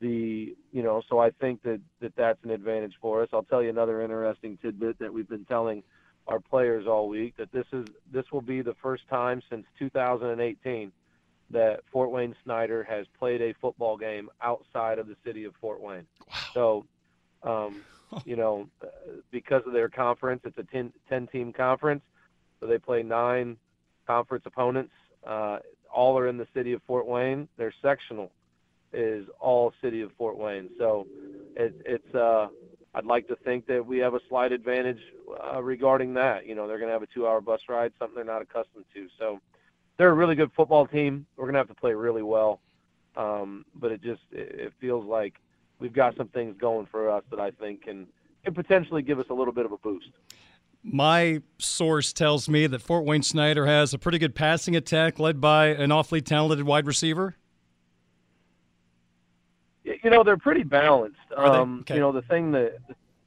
[0.00, 3.28] The you know, so I think that, that that's an advantage for us.
[3.32, 5.82] I'll tell you another interesting tidbit that we've been telling
[6.26, 10.92] our players all week that this is this will be the first time since 2018
[11.50, 15.80] that Fort Wayne Snyder has played a football game outside of the city of Fort
[15.80, 16.06] Wayne.
[16.28, 16.36] Wow.
[16.52, 16.86] So,
[17.42, 17.82] um,
[18.24, 18.68] you know,
[19.30, 22.02] because of their conference, it's a 10, 10 team conference.
[22.60, 23.56] So they play nine
[24.06, 24.92] conference opponents.
[25.26, 25.58] Uh,
[25.92, 27.48] all are in the city of Fort Wayne.
[27.56, 28.30] Their sectional
[28.92, 30.70] is all city of Fort Wayne.
[30.78, 31.06] So
[31.56, 32.48] it, it's, uh,
[32.94, 35.00] I'd like to think that we have a slight advantage
[35.52, 36.46] uh, regarding that.
[36.46, 39.08] You know, they're going to have a two-hour bus ride, something they're not accustomed to.
[39.18, 39.40] So
[39.98, 41.26] they're a really good football team.
[41.36, 42.60] We're going to have to play really well,
[43.16, 45.34] um, but it just it, it feels like
[45.78, 48.06] we've got some things going for us that I think can
[48.44, 50.10] can potentially give us a little bit of a boost.
[50.82, 55.40] My source tells me that Fort Wayne Snyder has a pretty good passing attack led
[55.40, 57.36] by an awfully talented wide receiver.
[59.82, 61.18] You know, they're pretty balanced.
[61.36, 61.94] Um, okay.
[61.94, 62.78] You know, the thing that,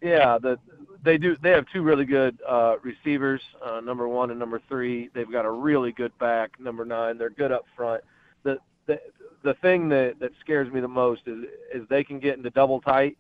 [0.02, 0.58] yeah, the
[1.04, 1.36] they do.
[1.42, 5.10] They have two really good uh, receivers, uh, number one and number three.
[5.14, 7.18] They've got a really good back, number nine.
[7.18, 8.04] They're good up front.
[8.44, 9.00] The the
[9.44, 12.82] the thing that that scares me the most is is they can get into double
[12.82, 13.18] tight,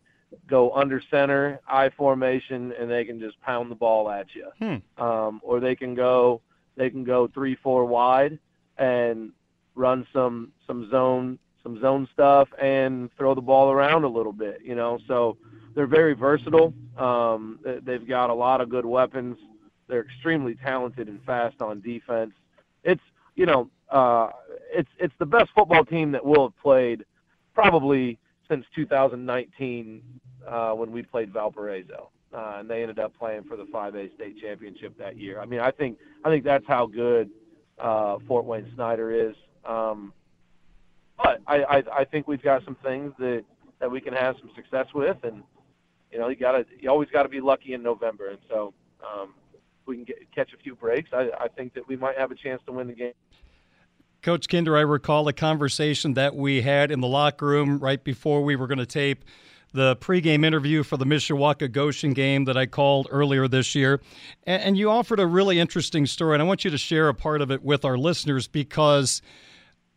[0.47, 4.51] go under center, I formation, and they can just pound the ball at you.
[4.59, 5.03] Hmm.
[5.03, 6.41] Um, or they can go
[6.75, 8.39] they can go three four wide
[8.77, 9.31] and
[9.75, 14.61] run some some zone some zone stuff and throw the ball around a little bit.
[14.63, 15.37] You know, so
[15.75, 16.73] they're very versatile.
[16.97, 19.37] Um, they've got a lot of good weapons.
[19.87, 22.33] They're extremely talented and fast on defense.
[22.83, 23.01] It's
[23.35, 24.29] you know uh,
[24.71, 27.05] it's it's the best football team that we'll have played
[27.53, 28.17] probably
[28.49, 30.01] since 2019
[30.47, 32.09] uh, when we played Valparaiso.
[32.33, 35.41] Uh, and they ended up playing for the 5A state championship that year.
[35.41, 37.29] I mean, I think I think that's how good
[37.77, 39.35] uh, Fort Wayne Snyder is.
[39.65, 40.13] Um,
[41.17, 43.43] but I, I I think we've got some things that
[43.79, 45.43] that we can have some success with, and
[46.11, 49.33] you know, you gotta, you always got to be lucky in November, and so um,
[49.85, 52.35] we can get, catch a few breaks, I, I think that we might have a
[52.35, 53.13] chance to win the game.
[54.21, 58.43] Coach Kinder, I recall a conversation that we had in the locker room right before
[58.43, 59.25] we were going to tape
[59.73, 63.99] the pregame interview for the Mishawaka Goshen game that I called earlier this year.
[64.43, 67.41] And, you offered a really interesting story, and I want you to share a part
[67.41, 69.21] of it with our listeners because–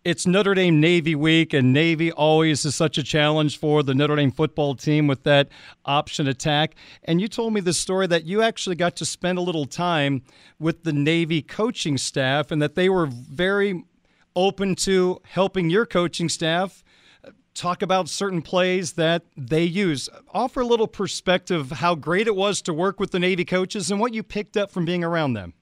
[0.04, 4.16] it's Notre Dame Navy week, and Navy always is such a challenge for the Notre
[4.16, 5.48] Dame football team with that
[5.86, 6.74] option attack.
[7.04, 10.20] And you told me the story that you actually got to spend a little time
[10.58, 13.84] with the Navy coaching staff, and that they were very
[14.36, 16.84] open to helping your coaching staff
[17.54, 20.08] talk about certain plays that they use.
[20.32, 24.00] Offer a little perspective how great it was to work with the Navy coaches and
[24.00, 25.54] what you picked up from being around them.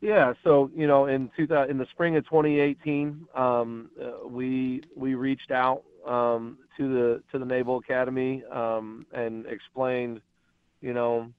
[0.00, 5.14] Yeah, so you know, in 2000, in the spring of 2018, um, uh, we we
[5.14, 10.20] reached out um, to the to the Naval Academy um, and explained,
[10.80, 11.32] you know,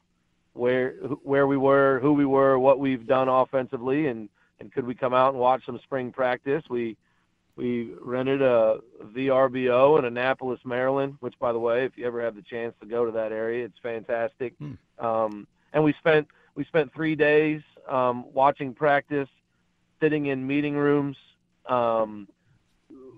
[0.54, 0.94] where
[1.24, 4.28] where we were, who we were, what we've done offensively, and
[4.60, 6.64] and could we come out and watch some spring practice?
[6.70, 6.98] We
[7.56, 8.78] we rented a
[9.16, 12.86] VRBO in Annapolis, Maryland, which, by the way, if you ever have the chance to
[12.86, 14.54] go to that area, it's fantastic.
[14.60, 14.74] Hmm.
[15.04, 19.30] Um, and we spent we spent three days um, watching practice,
[20.00, 21.18] sitting in meeting rooms.
[21.68, 22.28] Um,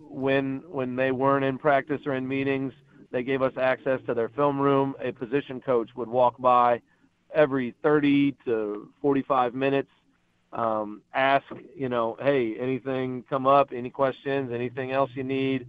[0.10, 2.74] when when they weren't in practice or in meetings,
[3.12, 4.96] they gave us access to their film room.
[5.02, 6.82] A position coach would walk by
[7.34, 9.90] every 30 to 45 minutes,
[10.54, 11.46] um, ask,
[11.76, 15.68] you know, hey, anything come up, any questions, anything else you need,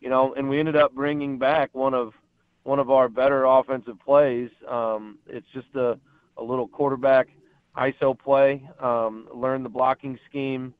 [0.00, 2.14] you know, and we ended up bringing back one of
[2.62, 4.50] one of our better offensive plays.
[4.68, 5.98] Um, it's just a
[6.36, 7.28] a little quarterback
[7.76, 10.74] ISO play, um, learn the blocking scheme,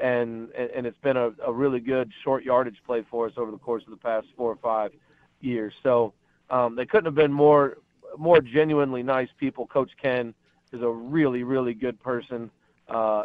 [0.00, 3.58] and and it's been a, a really good short yardage play for us over the
[3.58, 4.92] course of the past four or five
[5.40, 5.72] years.
[5.82, 6.12] So
[6.50, 7.78] um, they couldn't have been more
[8.16, 9.66] more genuinely nice people.
[9.66, 10.34] Coach Ken
[10.72, 12.50] is a really really good person,
[12.88, 13.24] uh,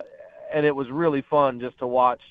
[0.54, 2.22] and it was really fun just to watch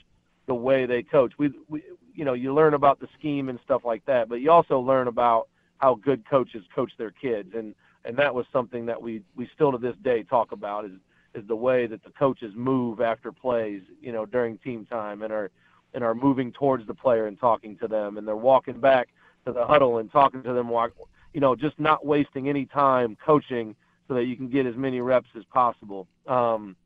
[0.46, 1.32] the way they coach.
[1.38, 1.82] We, we
[2.14, 5.08] you know you learn about the scheme and stuff like that, but you also learn
[5.08, 7.74] about how good coaches coach their kids and
[8.04, 10.92] and that was something that we we still to this day talk about is
[11.34, 15.32] is the way that the coaches move after plays, you know, during team time and
[15.32, 15.50] are
[15.94, 19.08] and are moving towards the player and talking to them and they're walking back
[19.44, 20.92] to the huddle and talking to them walk
[21.32, 23.74] you know, just not wasting any time coaching
[24.08, 26.06] so that you can get as many reps as possible.
[26.26, 26.76] Um,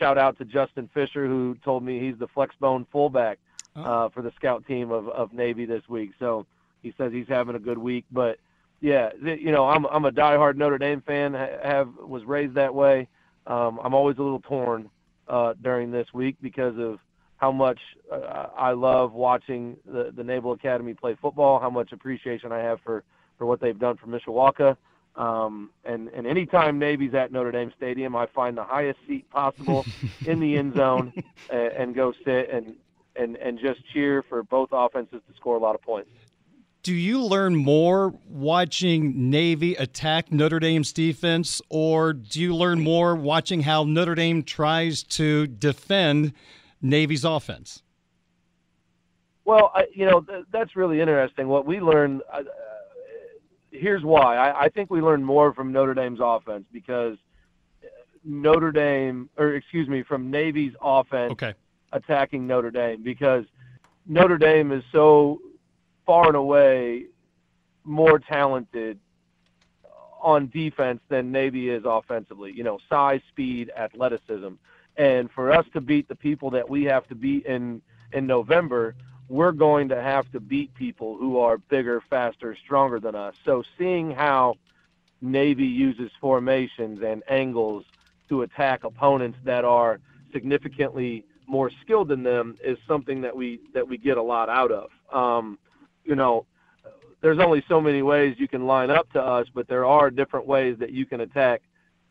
[0.00, 3.38] shout out to Justin Fisher who told me he's the flexbone fullback
[3.76, 3.82] oh.
[3.82, 6.10] uh, for the scout team of, of Navy this week.
[6.18, 6.46] So
[6.82, 8.38] he says he's having a good week, but
[8.80, 11.34] yeah, you know, I'm I'm a diehard Notre Dame fan.
[11.34, 13.08] Have was raised that way.
[13.46, 14.88] Um, I'm always a little torn
[15.28, 16.98] uh, during this week because of
[17.36, 17.78] how much
[18.12, 22.80] uh, I love watching the, the Naval Academy play football, how much appreciation I have
[22.84, 23.02] for,
[23.38, 24.76] for what they've done for Mishawaka.
[25.20, 29.84] Um, and, and anytime Navy's at Notre Dame Stadium, I find the highest seat possible
[30.26, 31.12] in the end zone
[31.50, 32.74] and, and go sit and,
[33.16, 36.08] and, and just cheer for both offenses to score a lot of points.
[36.82, 43.14] Do you learn more watching Navy attack Notre Dame's defense, or do you learn more
[43.14, 46.32] watching how Notre Dame tries to defend
[46.80, 47.82] Navy's offense?
[49.44, 51.48] Well, I, you know th- that's really interesting.
[51.48, 52.22] What we learned.
[52.32, 52.44] Uh,
[53.70, 54.36] here's why.
[54.36, 57.16] I, I think we learned more from Notre Dame's offense because
[58.24, 61.54] Notre Dame, or excuse me, from Navy's offense okay.
[61.92, 63.44] attacking Notre Dame because
[64.06, 65.40] Notre Dame is so
[66.06, 67.06] far and away
[67.84, 68.98] more talented
[70.22, 72.52] on defense than Navy is offensively.
[72.52, 74.48] You know, size, speed, athleticism.
[74.96, 77.80] And for us to beat the people that we have to beat in
[78.12, 78.96] in November,
[79.30, 83.36] we're going to have to beat people who are bigger, faster, stronger than us.
[83.44, 84.56] So seeing how
[85.22, 87.84] Navy uses formations and angles
[88.28, 90.00] to attack opponents that are
[90.32, 94.72] significantly more skilled than them is something that we that we get a lot out
[94.72, 94.90] of.
[95.12, 95.60] Um,
[96.04, 96.44] you know,
[97.20, 100.48] there's only so many ways you can line up to us, but there are different
[100.48, 101.62] ways that you can attack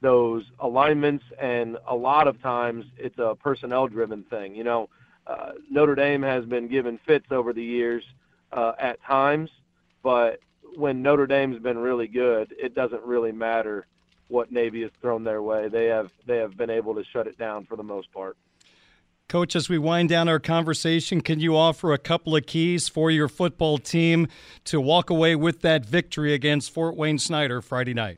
[0.02, 4.56] those alignments, and a lot of times it's a personnel driven thing.
[4.56, 4.90] You know,
[5.30, 8.04] uh, Notre Dame has been given fits over the years
[8.52, 9.52] uh, at times,
[10.02, 10.40] but
[10.76, 13.86] when Notre Dame's been really good, it doesn't really matter
[14.28, 15.68] what Navy has thrown their way.
[15.68, 18.38] They have they have been able to shut it down for the most part.
[19.28, 23.12] Coach, as we wind down our conversation, can you offer a couple of keys for
[23.12, 24.28] your football team
[24.64, 28.18] to walk away with that victory against Fort Wayne Snyder Friday night?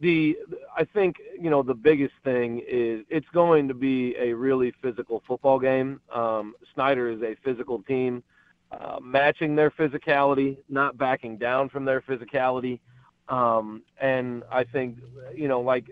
[0.00, 0.38] The
[0.76, 5.22] I think you know the biggest thing is it's going to be a really physical
[5.26, 6.00] football game.
[6.14, 8.22] Um, Snyder is a physical team,
[8.70, 12.78] uh, matching their physicality, not backing down from their physicality.
[13.28, 14.98] Um, and I think
[15.34, 15.86] you know like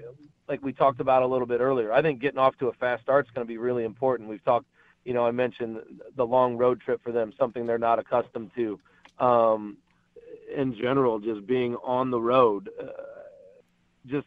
[0.48, 1.92] like we talked about a little bit earlier.
[1.92, 4.28] I think getting off to a fast start is going to be really important.
[4.28, 4.66] We've talked,
[5.04, 5.78] you know, I mentioned
[6.16, 8.78] the long road trip for them, something they're not accustomed to.
[9.18, 9.76] Um,
[10.54, 12.86] in general, just being on the road, uh,
[14.06, 14.26] just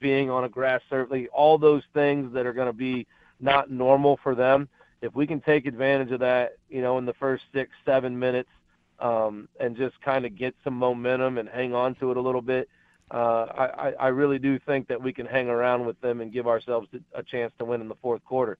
[0.00, 3.06] being on a grass surface, all those things that are going to be
[3.40, 4.68] not normal for them.
[5.02, 8.50] If we can take advantage of that, you know, in the first six, seven minutes,
[8.98, 12.42] um, and just kind of get some momentum and hang on to it a little
[12.42, 12.68] bit,
[13.10, 16.46] uh, I, I really do think that we can hang around with them and give
[16.46, 18.56] ourselves a chance to win in the fourth quarter.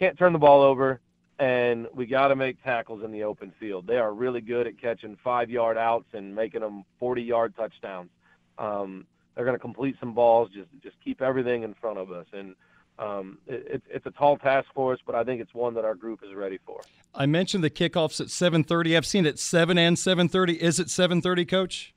[0.00, 1.00] Can't turn the ball over,
[1.38, 3.86] and we got to make tackles in the open field.
[3.86, 8.10] They are really good at catching five yard outs and making them 40 yard touchdowns.
[8.58, 12.26] Um, they're going to complete some balls, just just keep everything in front of us.
[12.32, 12.54] And
[12.98, 15.94] um, it, it's a tall task for us, but I think it's one that our
[15.94, 16.80] group is ready for.
[17.14, 18.96] I mentioned the kickoffs at 7:30.
[18.96, 20.56] I've seen it 7 and 7:30.
[20.58, 21.93] Is it 7:30, Coach?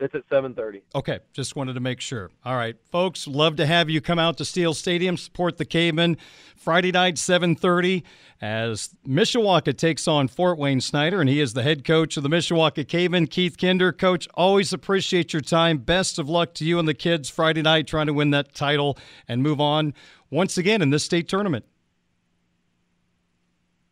[0.00, 0.82] It's at 7:30.
[0.94, 2.30] Okay, just wanted to make sure.
[2.44, 6.16] All right, folks, love to have you come out to Steele Stadium, support the Cavemen.
[6.56, 8.04] Friday night, 7:30,
[8.40, 12.28] as Mishawaka takes on Fort Wayne Snyder, and he is the head coach of the
[12.28, 13.26] Mishawaka Cavemen.
[13.26, 15.78] Keith Kinder, coach, always appreciate your time.
[15.78, 18.96] Best of luck to you and the kids Friday night, trying to win that title
[19.26, 19.94] and move on
[20.30, 21.64] once again in this state tournament.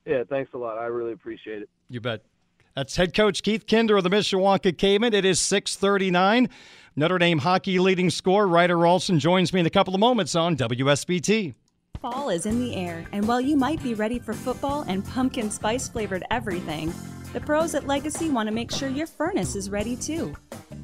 [0.05, 0.79] Yeah, thanks a lot.
[0.79, 1.69] I really appreciate it.
[1.89, 2.23] You bet.
[2.77, 5.15] That's head coach Keith Kinder of the Mishawaka Cavemen.
[5.15, 6.51] It is 639.
[6.95, 10.59] Notre Dame hockey leading scorer Ryder Rolston joins me in a couple of moments on
[10.59, 11.55] WSBT.
[12.03, 15.51] Fall is in the air, and while you might be ready for football and pumpkin
[15.51, 16.93] spice flavored everything,
[17.33, 20.35] the pros at Legacy want to make sure your furnace is ready too.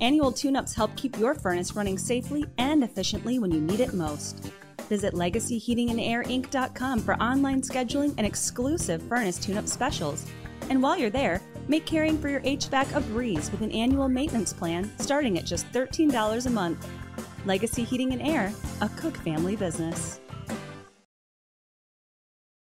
[0.00, 3.92] Annual tune ups help keep your furnace running safely and efficiently when you need it
[3.92, 4.50] most.
[4.88, 10.24] Visit LegacyHeatingAndAirInc.com for online scheduling and exclusive furnace tune up specials.
[10.70, 14.52] And while you're there, Make caring for your HVAC a breeze with an annual maintenance
[14.52, 16.88] plan starting at just $13 a month.
[17.44, 20.21] Legacy Heating and Air, a Cook family business.